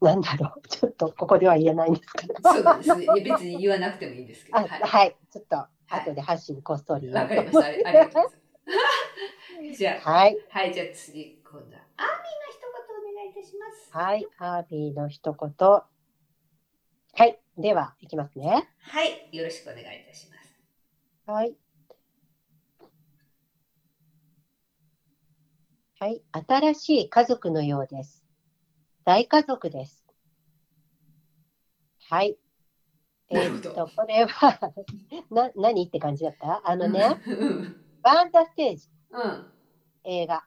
[0.00, 2.34] なんだろう、ちょっとここでは言えないんですけど。
[2.42, 3.06] そうですね。
[3.24, 4.58] 別に言わなくてもいいんですけど。
[4.58, 7.08] はい、はい、ちょっと後で発信こっそり。
[7.08, 7.66] わ、はい、かりました。
[7.66, 8.38] ありがとうございます。
[9.78, 10.38] じゃあ、はい。
[10.50, 12.47] はい、じゃあ次、今度は、アーミーの一言お願いい
[13.42, 13.90] たします。
[13.96, 15.50] はい、アーミーの一言。
[15.60, 18.68] はい、では、いきますね。
[18.80, 21.30] はい、よろしくお願いいたします。
[21.30, 21.56] はい。
[26.00, 28.24] はい、新しい家族のようです。
[29.04, 30.04] 大家族です。
[32.08, 32.38] はい。
[33.30, 34.72] えー、っと、これは
[35.30, 36.62] な、何って感じだった？
[36.64, 37.00] あのね、
[38.02, 39.52] バーンダステージ、うん、
[40.04, 40.46] 映画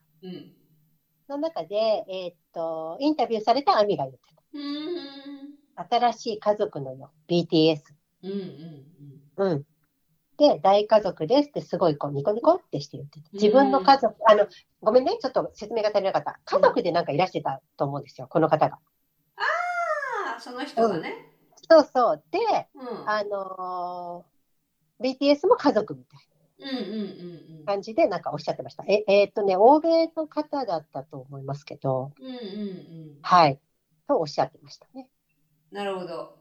[1.31, 4.19] の中で、えー、っと、インタビューされたアミが言って
[5.87, 5.97] た。
[5.97, 7.79] 新しい家族のよ、BTS。
[8.23, 8.85] うんうん
[9.37, 9.51] うん。
[9.51, 9.65] うん。
[10.37, 13.29] で、大家族ですってすごいこうニコニコってして言ってた。
[13.33, 14.47] 自分の家族、あの、
[14.81, 16.39] ごめんね、ちょっと説明が足りなかった。
[16.45, 18.77] 家族でなんかいらしてたと思うんですよ、この方が。
[19.37, 21.13] ああ、その人がね。
[21.69, 22.23] そうそう。
[22.31, 22.39] で、
[22.75, 26.40] うん、あのー、BTS も家族みたいな
[27.65, 28.83] 感じでなんかおっしゃってました。
[28.87, 33.59] え、えー、っとね、欧米の方だったと思いますけど、うんうんうん、はい。
[34.07, 35.09] とおっしゃってましたね。
[35.71, 36.37] なるほど。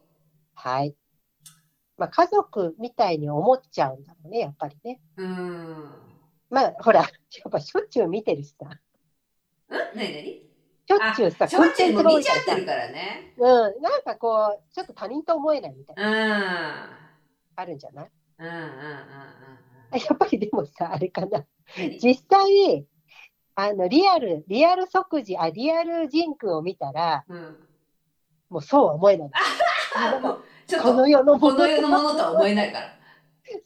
[0.54, 0.94] はい。
[1.96, 5.00] まあ、家族みたいに思っちゃうんだろうね、やっぱりね。
[5.16, 5.90] うん。
[6.48, 8.66] まあ、ほら、やっぱしょっちゅう見てるしさ。
[8.66, 8.70] ん
[9.94, 10.50] 何何？
[10.88, 13.34] しょっちゅうさ、しょっちゅう見ちゃってるからね。
[13.36, 16.10] うん、なんかこう、ちょっと他人と思えないみたいな。
[16.10, 16.90] うん。
[17.56, 18.10] あるんじゃない？
[18.38, 18.70] うんうんうんうん。
[19.99, 21.45] やっぱりでもさ、あれかな。
[22.03, 22.86] 実際、
[23.55, 27.57] あの、リアル、リアル即時、あ、リアルジンクを見たら、うん、
[28.49, 29.30] もうそうは思えない。
[30.82, 32.97] この世のものこの世のものとは思えないから。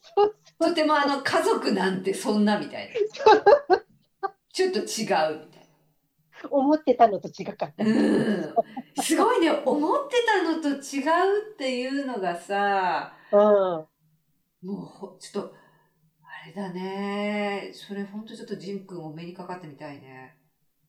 [0.00, 2.90] そうそうとてもあの家族なんてそんなみたい
[3.68, 3.76] な。
[4.52, 5.68] ちょっと違うみたい
[6.42, 6.48] な。
[6.50, 7.84] 思ってたのと違かった。
[7.84, 8.54] うん。
[9.02, 13.38] すごいね、思ってたのと違うっていうのがさ、うん。
[14.62, 15.54] もう、ちょっと、
[16.54, 17.70] だね。
[17.74, 20.38] それほんとちょっとジン君お目にかかってみたいね。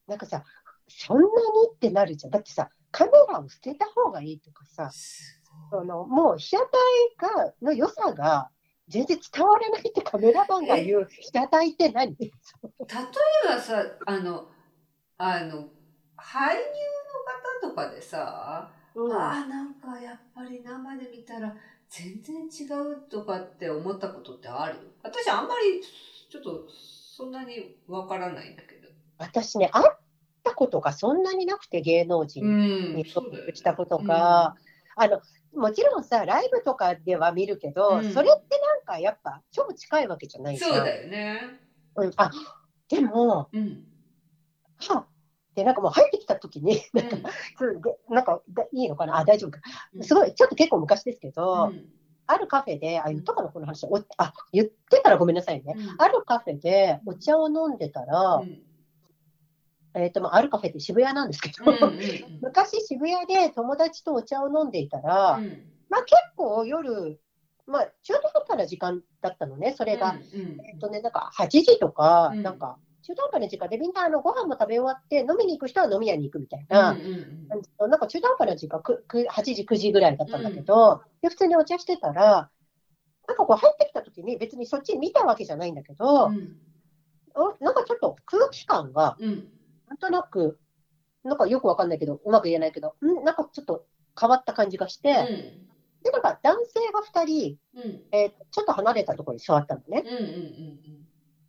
[0.08, 0.44] なんかさ、
[0.88, 1.30] そんなに
[1.74, 2.32] ってなるじゃん。
[2.32, 4.90] だってさ、カメラを捨てた方がいいとかさ、
[5.72, 6.68] そのもう被写体
[7.46, 8.50] がの良さが
[8.88, 12.16] 全然伝わらないってカメラマンが言う被写体って何？
[12.18, 12.32] 例え
[13.48, 14.48] ばさあの
[15.18, 15.70] あの
[16.18, 16.60] 俳優
[17.62, 21.56] の方とかでさ、うん、あなんかやっぱり生で見たら
[21.98, 24.76] 全然違うとかって思ったことってある？
[25.02, 25.82] 私あんまり
[26.30, 26.68] ちょっと
[27.16, 28.90] そんなにわからないんだけど。
[29.18, 29.98] 私ね会っ
[30.44, 32.44] たことがそんなになくて芸能人
[32.96, 33.06] に。
[33.08, 34.56] 所属したことが、
[34.98, 35.22] うん、あの
[35.56, 41.40] もちろんさ、ライブとかでは見るけど、うん、それってなんかやっぱ超近いわけじゃないそうだよね。
[41.96, 42.30] うん、あ
[42.90, 43.86] でも、うん、
[44.80, 45.06] はあ、
[45.56, 47.16] で、なんかもう入ってきた時に、なんか、
[47.62, 48.12] う。
[48.12, 48.42] ん、なんか
[48.74, 49.18] いいのかな？
[49.18, 49.60] あ、大丈夫か。
[50.02, 51.86] すごい、ちょっと結構昔ですけど、うん。
[52.28, 53.86] あるカフェで、あ、言ったかな、この話。
[53.86, 55.76] おあ、言ってたらごめんなさいね。
[55.78, 58.62] うん、あるカフェでお茶を飲んでたら、うん、
[59.94, 61.72] えっ、ー、と、まあ、あるカフェって渋谷なんですけど、
[62.42, 67.20] 昔渋谷で友達とお茶を飲んでいたら、うん、まあ結構夜、
[67.68, 70.18] まあ中途半端な時間だったのね、それが。
[70.34, 82.50] えっ、ー、とね、なんか8時とか、なんか、中途半端な時間でみんなあのご飯も食べ終わって飲みに行く人は飲み屋に行くみたいな、うんうん、なんか中途半端な時間くく8時9時ぐらいだったんだけど、で普通にお茶してたら
[83.28, 86.58] なんかこう入ってきた時に別にそっち見たわけじゃないんだけど、うん、
[87.60, 89.18] なんかちょっと空気感が、
[89.88, 90.58] なんとなく
[91.24, 93.86] なんかよくわかんないけどうまく言えないけどんなんかちょっと
[94.20, 95.26] 変わった感じがして、うん、
[96.04, 100.04] でなんか男性が2人、うん、えー、ちょっと離れたところに座ったのね。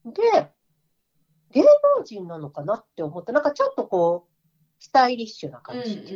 [0.04, 0.52] で
[1.52, 4.32] 芸能人なのかなって思って、なんかちょっとこう、
[4.78, 5.92] スタイリッシュな感じ。
[5.92, 5.96] う。
[5.96, 6.06] んうん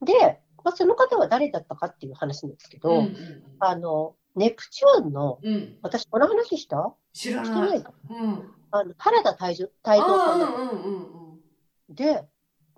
[0.00, 6.94] うん、で、まあ、その方は誰だったかっていう話なんですけど、うんうんうん、あの、ネプチューンの、うん、私、この話した？
[7.12, 7.80] 知らない。
[7.80, 12.24] いか、うん、あの原田泰造さんだ、うんうんうん、で、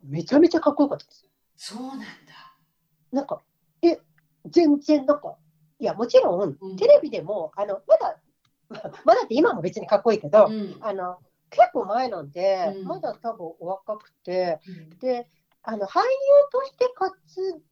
[0.03, 1.29] めちゃめちゃかっこよかったです。
[1.57, 2.07] そうなんだ。
[3.13, 3.43] なんか、
[3.83, 4.01] え、
[4.47, 5.37] 全然なんか、
[5.79, 8.19] いや、もちろん、テレビでも、あの、まだ
[9.05, 11.19] まだって今も別にかっこいいけど、うん、あの
[11.51, 15.29] 結構前なんで、うん、まだ多分お若くて、うん、で
[15.63, 16.05] あの俳優
[16.53, 17.63] として活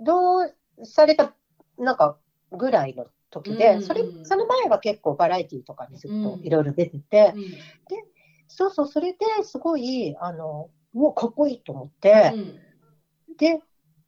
[0.00, 1.34] 動された
[1.78, 2.18] なんか
[2.52, 7.34] ぐらいの時で、うん、それその前は結構バラエティーとかにずっといろいろ出てて、
[7.88, 8.04] で
[8.48, 12.34] そうそうそれですごいあのもうかっこいいと思って、
[13.38, 13.60] で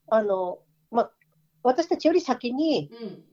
[0.09, 0.59] あの
[0.91, 1.13] まあ
[1.63, 2.91] 私たちより先に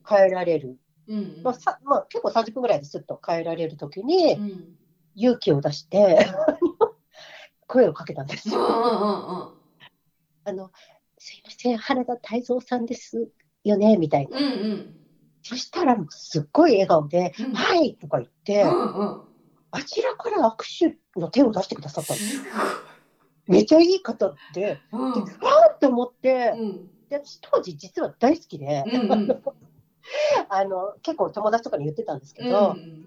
[0.07, 0.77] 帰られる
[1.09, 1.41] うん。
[1.43, 4.75] まあさまあ、結構30分ぐらいですっと帰られるときに、うん、
[5.15, 6.27] 勇気を出して
[7.67, 8.55] 声をかけたんですよ。
[10.45, 10.71] あの
[11.17, 13.29] すいません、原田泰造さんです
[13.63, 14.37] よねみたいな。
[14.37, 14.95] うんうん、
[15.41, 19.21] そしたら、すっごい笑顔で、うん、はいとか言って、うんうん、
[19.71, 22.41] あちらから握手の手を出してくださったんです
[23.47, 29.43] めちゃいい方で、うん、でわーって思って、うん、で私当時実は大好きで、うんうん
[30.49, 33.03] あの結構友達とかに言ってたんですけど、うん、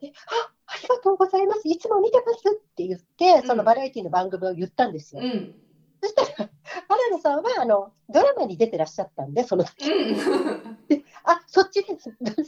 [0.00, 5.22] であありがとうございます、いつも見てますって言って、そのバラエティの番組を言ったんですよ。
[5.22, 5.54] うん、
[6.02, 6.50] そしたら、
[6.88, 12.44] 原田さんはあのドラマに出てらっしゃったんで、その時、うん、であそっちです、そっちで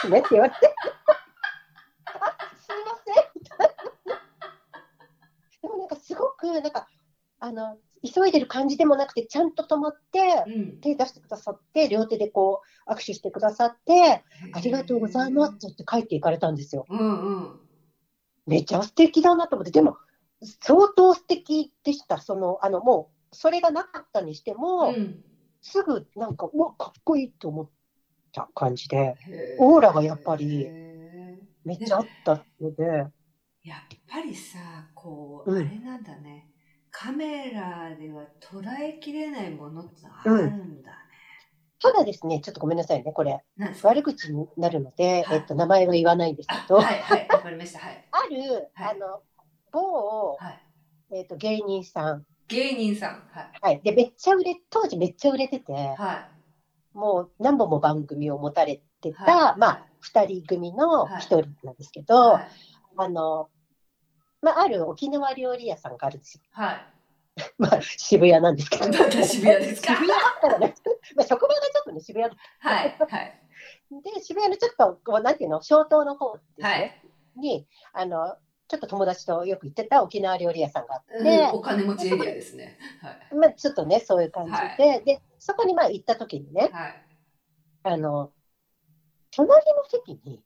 [0.00, 0.74] すねって言われて、
[2.04, 3.32] あすいません。
[5.62, 6.88] でもなんかすごく、なんか、
[7.38, 10.44] あの急いでる感じでもなくて、ちゃんと止まって、
[10.80, 16.84] 手出してくださって、両手でこう握手してくださって、ありがとうございますって言って帰っていかれたんですよ。
[16.88, 17.60] うんうん、
[18.46, 19.96] めちゃ素敵だなと思って、でも、
[20.60, 22.20] 相当素敵でした。
[22.20, 25.24] その、あの、もう、それがなかったにしても、うん、
[25.60, 27.70] すぐなんか、うわ、かっこいいと思っ
[28.32, 29.14] た感じで、
[29.58, 30.68] オーラがやっぱり、
[31.64, 32.84] めっちゃあったので。
[33.62, 34.58] やっぱりさ、
[34.94, 36.51] こう、あれなんだね。
[37.02, 40.96] カメラでは捉えきれないものってあるんだね。
[41.82, 43.42] ただですね、ちょっとごめんなさいね、これ。
[43.82, 46.76] 悪口になるので、はい、えっと、名前は言わないんですけど。
[46.76, 47.80] はい、はい、わかりました。
[47.80, 48.08] はい。
[48.12, 49.20] ある、はい、あの、
[49.72, 50.60] 某、はい、
[51.16, 52.24] えっと、芸人さん。
[52.46, 53.28] 芸人さん。
[53.32, 53.50] はい。
[53.60, 53.80] はい。
[53.82, 56.28] で、めっちゃ売れ、当時めっちゃ売れてて、は
[56.94, 56.96] い。
[56.96, 63.48] もう何本も番組を持たれてた、はい、まあ、二人組の一人なんですけど、あの、
[64.42, 66.42] まあ、ある沖縄料理屋さんがあるんですよ。
[66.50, 66.86] はい。
[67.56, 68.84] まあ、渋谷なんですけど。
[68.92, 69.94] 渋谷ですか？
[69.96, 70.74] 渋谷だったらね、
[71.16, 72.96] まあ、職場がちょっとね、渋谷はい。
[72.98, 73.40] はい。
[74.02, 78.36] で、渋谷のちょっと、こう、なんていうの、小東の方ですね、はい、に、あの、
[78.68, 82.78] ちょっと友達とよく行ってた沖縄料理屋さんがあって、うん、お金持ちエリアですね。
[83.00, 83.34] はい。
[83.34, 87.04] まあ、ちょっとね、そういう感じで、はい、で、そこにまあ行った時にね、はい、
[87.84, 88.32] あの、
[89.30, 90.42] 隣の席に、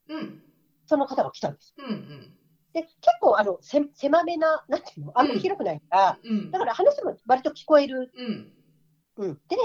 [0.86, 1.74] その方が来たんです。
[1.78, 2.36] うんうん
[2.77, 8.12] で結構あのせ狭めな、なんていうの、あんまり広くないから、うん、だから話も割と聞こえる。
[8.14, 8.53] うん。
[9.16, 9.57] うん、で、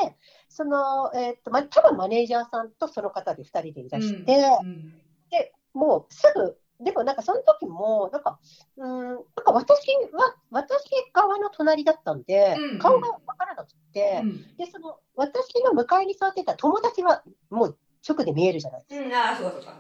[0.48, 4.94] その、えー、っと、ま、多分マネージャーさんとその方で2人でいらして、うん、
[5.30, 8.40] で、もうすぐ、でもなんかその時も、なんか、
[8.78, 19.06] うん、なんか私は、私側の隣だったんで、うん顔がわからなくて、うん、で、その、私の向かいに座ってた友達はもう直で見えるじゃないですか。
[19.06, 19.74] うん、ああ、そうそうそう。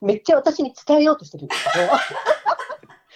[0.00, 1.90] めっちゃ私に伝えようとしてるんですけど。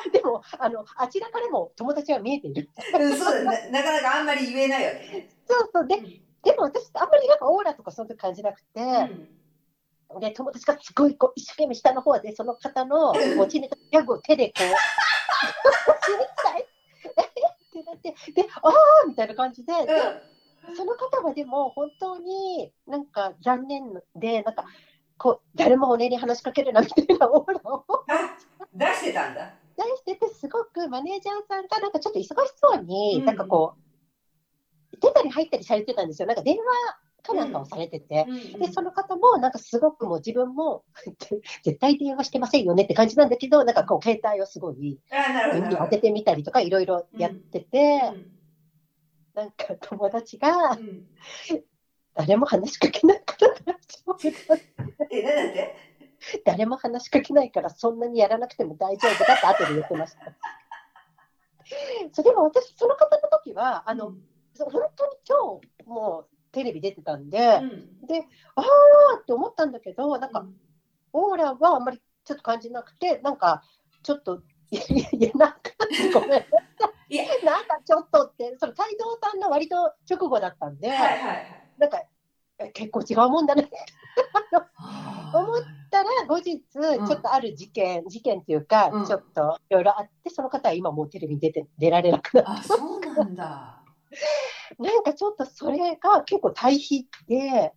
[0.12, 2.70] でもあのあちらからも友達は見えている。
[3.16, 5.28] そうななかなかあんまり言えないよね。
[5.47, 18.72] そうそうで、でも私あんまりなんかオーラとかその時感じなくて、うん、で、友達がすごいこう一生懸命下の方で、その方の持ちネタギャグを手でこう、死にたいってなって、で、ああ
[19.07, 19.89] みたいな感じで、で
[20.76, 23.82] その方はでも本当になんか残念
[24.14, 24.64] で、なんか、
[25.19, 27.85] こう誰も俺に話しかけるなみたいなオーラを。
[28.73, 29.55] 出してたんだ。
[29.77, 33.75] 出してて、すごくマネージャーさんがなんかちょっと忙しそうに、なんかこ
[34.93, 36.27] う、出たり入ったりされてたんですよ。
[36.27, 36.64] なんか電話
[37.23, 38.27] かなんかをされてて、
[38.59, 40.85] でその方もなんかすごくもう自分も
[41.62, 44.99] 絶対電話してませんよねって感じなんだけど、なんかこう携帯をすごい
[45.55, 48.12] 耳に当ててみたりとかいろいろやってて、
[49.35, 50.79] なんか友達が、
[52.19, 54.19] 誰も話しかけないから大丈夫。
[55.11, 55.77] え、なんだって？
[56.45, 60.21] 誰も話しかけないからそんなにやらなくても大丈夫だって後で言ってました。
[62.12, 64.23] それも私、その方の時は、あの、うん、
[64.59, 68.64] 本当に今日、もうテレビ出てたんで、うん、で、ああ
[69.21, 70.45] って思ったんだけど、なんか、
[71.12, 73.62] オーラはあんまりちょっと感じなくて、なんか、
[74.03, 75.59] ちょっと、いや、いやなんか、
[76.14, 76.43] ごめんなさ
[77.09, 77.14] い。
[77.14, 79.77] いや、なんかちょっとって、その太蔵さんの割と
[80.11, 82.03] 直後だったんで、はいはいはい、なんか、
[82.72, 83.70] 結構違うもんだね
[85.33, 92.51] 思ったら後日、ちょっとある事件、うん、事件っていうか、うん、ちょっといろいろあって、その方は今もうテレビに出て出られなくなって。
[92.51, 93.83] あ、そうなんだ。
[94.79, 97.72] なんかちょっとそれが結構対比で、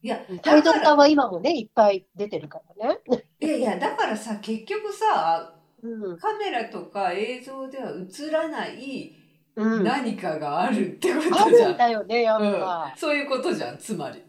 [0.00, 3.00] いや、タイトルさんは今もね、いっぱい出てるからね。
[3.40, 9.12] いやいや、だからさ、結局さ、うん、カメラとか映像では映らない
[9.58, 11.42] 何かがあるってことじゃん。
[11.42, 14.22] あるんだよね、やっぱ、うん、そういうことじゃん、つまり。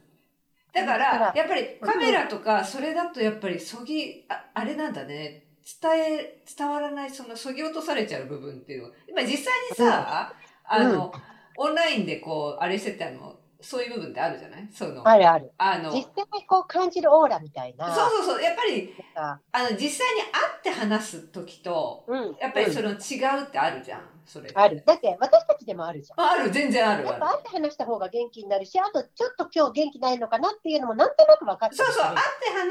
[0.74, 5.46] だから、やっぱりカメラとか、それだとやっぱりそぎ、ああれなんだね。
[5.82, 8.96] 伝え、伝わらない、その、そぎ落とされちゃう部分っていうのは。
[9.08, 11.12] 今実際にさ、あの、
[11.58, 14.68] オンラインでこう、あれしてたの、そういう部分ってあるじゃない？
[14.74, 15.08] その。
[15.08, 15.52] あるある。
[15.58, 17.94] あの、実際にこう感じるオーラみたいな。
[17.94, 18.42] そうそうそう。
[18.42, 24.02] やっぱり、あの、実際に会って話す時と、うん、やっぱりその違うってあるじゃん。
[24.30, 24.52] それ。
[24.54, 24.84] ある。
[24.86, 26.24] だって私たちでもあるじゃん。
[26.24, 27.06] ある、全然ある。
[27.06, 31.76] やっぱ会って話した方が元気になるし、あとちょっと今日元気ないのかなっていうのもなんとなく分かる。
[31.76, 31.96] そうそう。
[32.04, 32.20] 会って
[32.52, 32.70] 話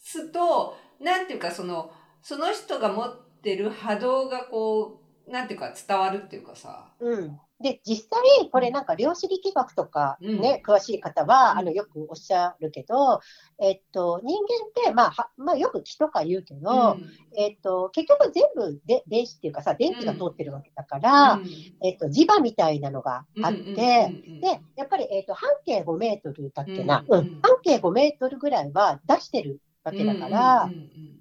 [0.00, 6.92] すと、なんていうかその、その人が持ってる波動がこう、なんていうか伝わるっていうかさ。
[6.98, 7.40] うん。
[7.62, 13.20] で、実際、これなんか量子力学とかね、うん、詳しい方は、あの、よくおっしゃるけど、
[13.60, 21.46] えっと、人間って、まあ、はまあ、よく気とか言うけど、うん、えっと、結局全部で電子っていうかさ、電気が通ってるわけだから、うん、
[21.82, 30.70] えっと、磁場みたいなのがあって、で、やっぱり、えっと、半径5メートルだっけな、うん、半径5メートルぐらいは出してるわけだから、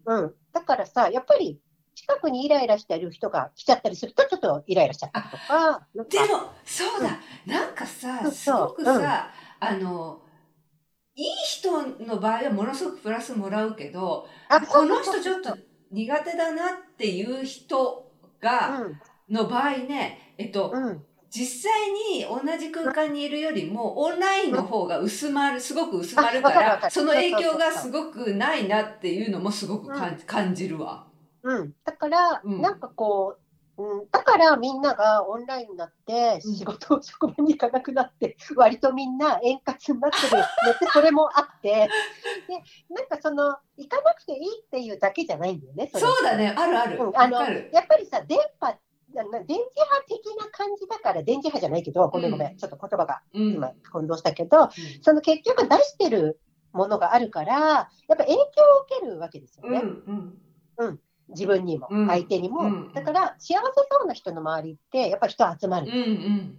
[0.05, 1.59] うん、だからさ、やっぱり、
[1.95, 5.87] 近くにイライラしてる人が来ちゃったりすると、ちょっとイライラしちゃったりとか。
[6.09, 8.91] でも、そうだ、うん、なんかさ、すごくさ、
[9.61, 10.21] うん、あの、
[11.15, 14.27] いい人の場合はものすごくプラスもらうけど、
[14.69, 15.57] この人ちょっと
[15.91, 18.99] 苦手だなっていう人が、うん、
[19.33, 20.73] の場合ね、えっと、
[21.29, 29.89] 実際に同じ空間にいるよりも、オンラインの方が薄まる、すごく薄まるから、その影響がすごくないなっていうのもすごく
[30.25, 31.11] 感じるわ。
[31.43, 33.37] うん、だから、うん、なんかこ
[33.77, 40.37] う、うん、だからみんながオンラインになって仕事を職場に行かなくなって、うん、割とみんな円滑になってる。
[40.37, 41.69] のってそれもあって。
[41.69, 41.89] で
[42.93, 46.53] なんかその行かなくていいっていうだけじゃないんだよねそそうだね。
[46.55, 48.77] あるある、うん、あのやっぱりさ電波
[49.13, 49.47] 電磁波
[50.07, 54.69] 的な感じだから電磁波じゃないけどごめんごめん、ちょっと言葉が今混同したけど、
[55.01, 56.39] その結局出してる
[56.72, 58.43] ものがあるからやっぱ影響を
[58.85, 59.81] 受けるわけですよね。
[59.81, 60.38] うん。
[60.77, 60.99] うん
[61.32, 66.58] 自分にも、相手にも、うん、だから幸せそうな人の周りってやっぱり人集まる、うん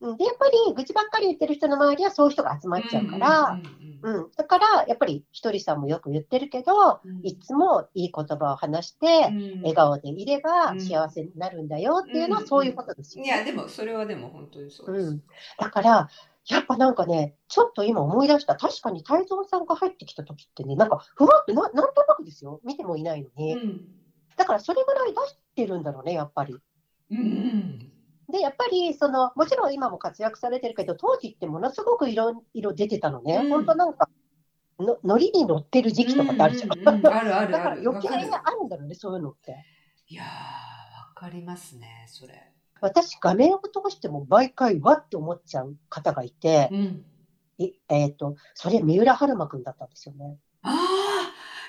[0.00, 9.06] うん、でやっぱり愚痴ばっかり言ってる人の周りはそういう人が集まっちゃうから、うんだからやっぱりひとりさんもよく言ってるけど、いつもいい言葉を話して、
[9.62, 15.18] 笑顔でいれば幸せになるんだよっていうのはそういうことですよ、ね、いやでもそれはでも本当にそうです、
[15.58, 16.08] だから
[16.46, 18.56] やっぱなんかね、ちょっと今思い出した。
[18.56, 22.60] 確かに太蔵さんが入ってきた時ってね、なんかふわってな、なんとなくですよ。
[22.64, 23.54] 見てもいないのに。
[23.54, 23.80] うん
[24.36, 26.56] だからそれぐらい出してるんだろうね、やっぱり。
[27.10, 27.78] うん、
[28.30, 34.08] で、やっぱりその、もちろん今も活躍されてるけど、当時ってものすごく色色出てたのね、うん、本当なんか
[34.78, 36.78] の、ノリに乗ってる時期とかってあるじゃん。
[36.78, 39.64] うんうんうん、あるある だから余計にあるんだろうね、そういうのって。
[40.08, 42.50] いやー、わかりますね、それ。
[42.80, 47.04] 私、画面を通しても毎回、わって思っちゃう方がいて、うん、
[47.58, 50.38] えっ、ー、と、それ、三浦春馬くんだったんですよね。
[50.62, 50.74] ああ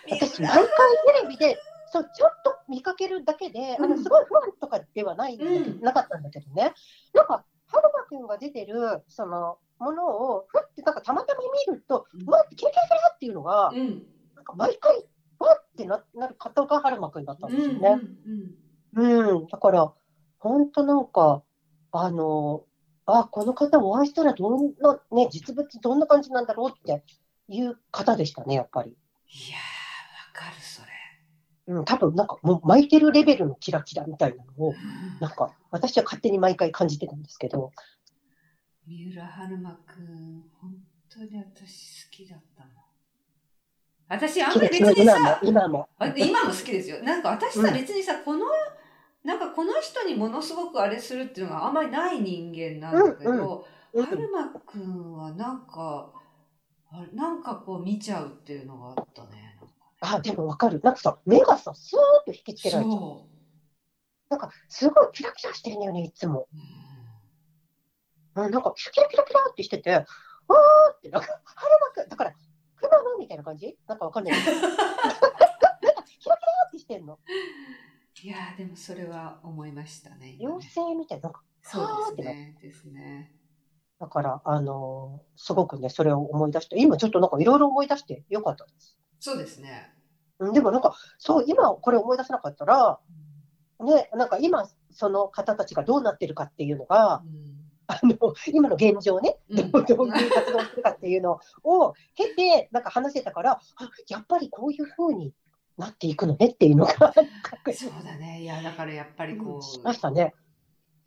[0.09, 1.57] 私、毎回テレビで
[1.95, 6.73] そうちょっと見かけるだけで、あのすごい不安とかではないうん、なかったんだけどね、
[7.13, 14.03] なんか、はるまくんが出てるそのものをふってなんかたまたま見ると、うわってキラキラキラっていうのが、うん、
[14.35, 15.05] なんか毎回、
[15.39, 17.97] わってななる方が春馬くんだったんですよね。
[18.93, 19.93] うん、うん、だから、
[20.39, 21.43] 本当なんか、
[21.91, 22.65] あの、
[23.05, 27.03] あ、この方お会いしたらどんな、ね、実物どんな感じなんだろうって
[27.47, 28.89] いう方でしたね、やっぱり。
[28.89, 28.93] い
[29.51, 30.94] やー、わかる、それ。
[31.67, 34.73] うん、多分なんかもう巻いてるレベルのキラキラみたいなのを、
[35.19, 37.71] なんか私は勝手に毎回感じてたんですけど。
[38.87, 40.75] 三浦春馬くん、本
[41.09, 42.69] 当に私好きだったの。
[44.07, 47.01] 私、あんまり別にさ、今も今も好きですよ。
[47.01, 48.45] なんか私さ、別にさ、この、
[49.23, 56.11] なんかこの人にものすごくあれするっていうのがあんまりない人間なんだけど、うんうん、春馬くんはなんか、
[57.13, 59.54] なんかこう見ちゃうっていうのがあったね。
[60.01, 60.81] あ、でもわかる。
[60.83, 63.21] なんかさ、目がさ、スーッと引きつけられちゃう。
[64.29, 66.47] なんか、すごいキラキラしてるんだよね、いつも。
[68.35, 70.03] うん、なんか、キラキラキラってしてて、わー
[70.95, 72.37] って、なんか、春馬くん、だから、く
[72.91, 73.77] まのみたいな感じ？
[73.87, 74.59] なんかわかんないけど。
[74.61, 74.77] なんか、
[76.03, 77.19] キラキラってしてんの？
[78.21, 80.35] いやでもそれは思いましたね。
[80.39, 82.57] 妖精みたいな、なんか、そうですね。
[82.61, 83.31] ですね。
[83.99, 88.97] だから、あのー、すごくね、それを思い出して、今ちょっとなんかいろいろ思い出してよかったです。
[89.25, 89.91] そうですね。
[90.53, 92.99] でもなんか、そう、今これ思い出せなかったら、
[93.79, 97.55] ね、なんか今、その方たちがどうなってるかっていうのが、うん、
[97.87, 105.33] あの今の現状ね、どういう活動するかっていうのを経て、なんか話せたから、あやっぱりこういうふうに
[105.75, 106.93] なっていくのねっていうのが
[107.73, 108.43] そうだね。
[108.43, 109.63] いや、だからやっぱりこう。
[109.63, 110.35] しましたね。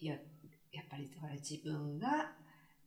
[0.00, 0.14] いや、
[0.72, 2.32] やっぱりだから自分が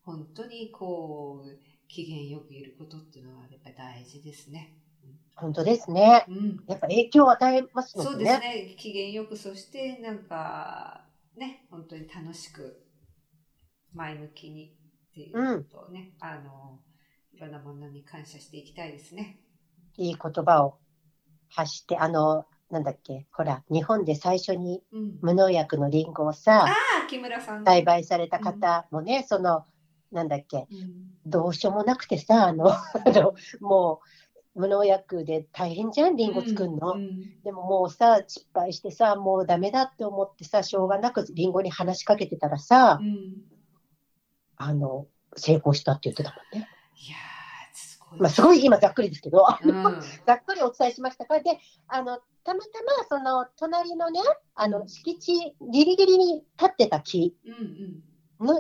[0.03, 1.49] 本当にこう、
[1.88, 4.74] 機嫌よくいることっていうのはやっぱり大事ですね。
[5.36, 6.26] 本当ですね。
[6.28, 8.76] うん、やっぱ影響を与えますので、ね、そうですね。
[8.78, 11.06] 機嫌よく、そしてなんか、
[11.36, 12.86] ね、本当に楽しく、
[13.94, 14.74] 前向きに
[15.12, 16.80] っていうことをね、うん、あの、
[17.34, 19.40] いろんなものに感謝していきたいですね。
[19.98, 20.78] いい言葉を
[21.49, 24.82] 発して、あの、なんだっけ、ほら、日本で最初に
[25.22, 26.66] 無農薬のリンゴをさ、
[27.02, 29.66] うん、木村さん栽培された方もね、うん、その、
[30.12, 32.74] なんだっけ、うん、どうしようもなくてさ、あの、
[33.60, 36.95] もう、無農薬で大変じゃん、リンゴ作るの。
[37.44, 42.99] でももうさ、失敗してさ、もうダメだって思ってさ、しょうがなくリンゴに話しかけてたらさ、
[44.57, 46.68] あの、成功したって言ってたもんね。
[46.95, 47.15] いや
[48.18, 49.73] まあ、すごい今ざっくりですけど、うん、
[50.26, 51.26] ざっくりお伝えしました。
[51.26, 54.19] から、で、あの、たまたまその隣のね、
[54.56, 57.56] あの、敷地ギリギリに立ってた木の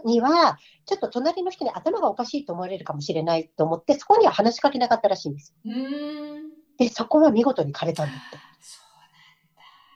[0.05, 5.73] には、ちょっと隣の人に頭がおかしいと思われるかもしれないと思って、そこには話しかけなかったらしいんですよ。
[6.77, 8.37] で、そこは見事に枯れたんだって。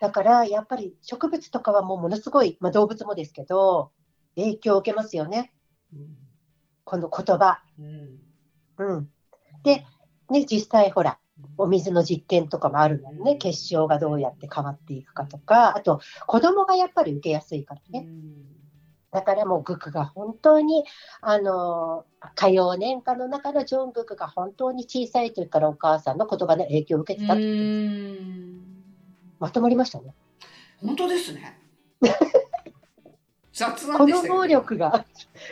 [0.01, 3.91] だから、やっぱり植物とかはもうものすごい、まあ、動物もですけど、
[4.35, 5.53] 影響を受けますよね。
[5.93, 6.17] うん、
[6.83, 7.61] この言葉。
[7.79, 9.09] うん、うん
[9.63, 9.83] で、
[10.29, 11.17] ね、実際ほら、
[11.57, 18.07] お水の実験とかもあるのよね、結晶がどうやって変わっていくかとか、あと子供がやっぱり受けやすいからね。
[19.15, 20.83] だからもうグクが本当に、
[21.21, 22.05] あの、
[22.35, 27.43] 歌謡年間の中のジョン・グクが本当に小さい時からお母さんの言葉の影響を受けてたって。
[29.39, 30.13] まとまりましたね。
[30.81, 31.61] 本当ですね。
[33.53, 35.05] 雑なんこの能力が、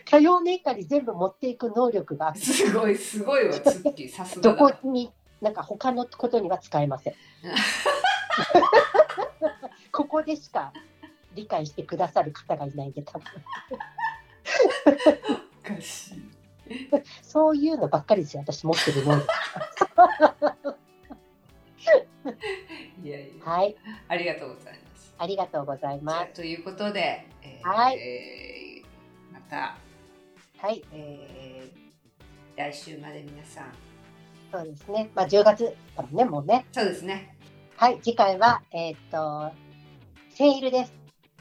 [0.03, 7.13] 多様年間に全部持っていく能力がすごい、すごいわ、ツッキー、さすがどこに、なんか他のことには使えません。
[9.93, 10.73] ここでしか
[11.35, 13.27] 理解してくださる方がいないんで、多分。
[15.63, 16.23] おかしい。
[17.21, 19.27] そういうのばっかりですよ、私持ってる能力。
[23.03, 23.45] いやいや。
[23.45, 23.75] はい。
[24.07, 25.13] ありがとうございます。
[25.17, 26.33] ありがとうございます。
[26.33, 27.27] ということで、
[27.63, 29.77] はい、えー、また、
[30.57, 33.65] はいえー、来週まで皆さん
[34.51, 37.37] そうですね、まあ、10月だもんねもうねそうですね
[37.77, 39.51] はい次回はえー、っと
[40.29, 40.93] セールです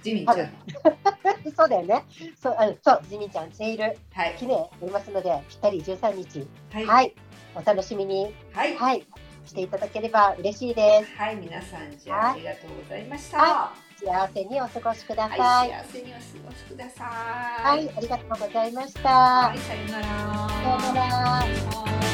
[0.03, 0.51] ジミンちゃん。
[1.57, 2.05] そうだよね。
[2.41, 6.47] そうあそうジミンちゃんセール、はい、記念ありますのでぴったり13日。
[6.73, 7.15] はい、はい、
[7.55, 8.35] お楽しみに。
[8.53, 9.07] はい、はい、
[9.47, 11.17] していただければ嬉しいです。
[11.17, 11.37] はい。
[11.37, 14.05] 皆さんじゃあ、ありがとうございました、はい。
[14.05, 15.39] 幸せにお過ごしください。
[15.39, 17.07] はい、幸せにお過ごしください。
[17.07, 19.09] はい、ありがとうございました。
[19.11, 20.07] はい、さよなら。
[20.81, 21.09] さよな
[22.07, 22.12] ら。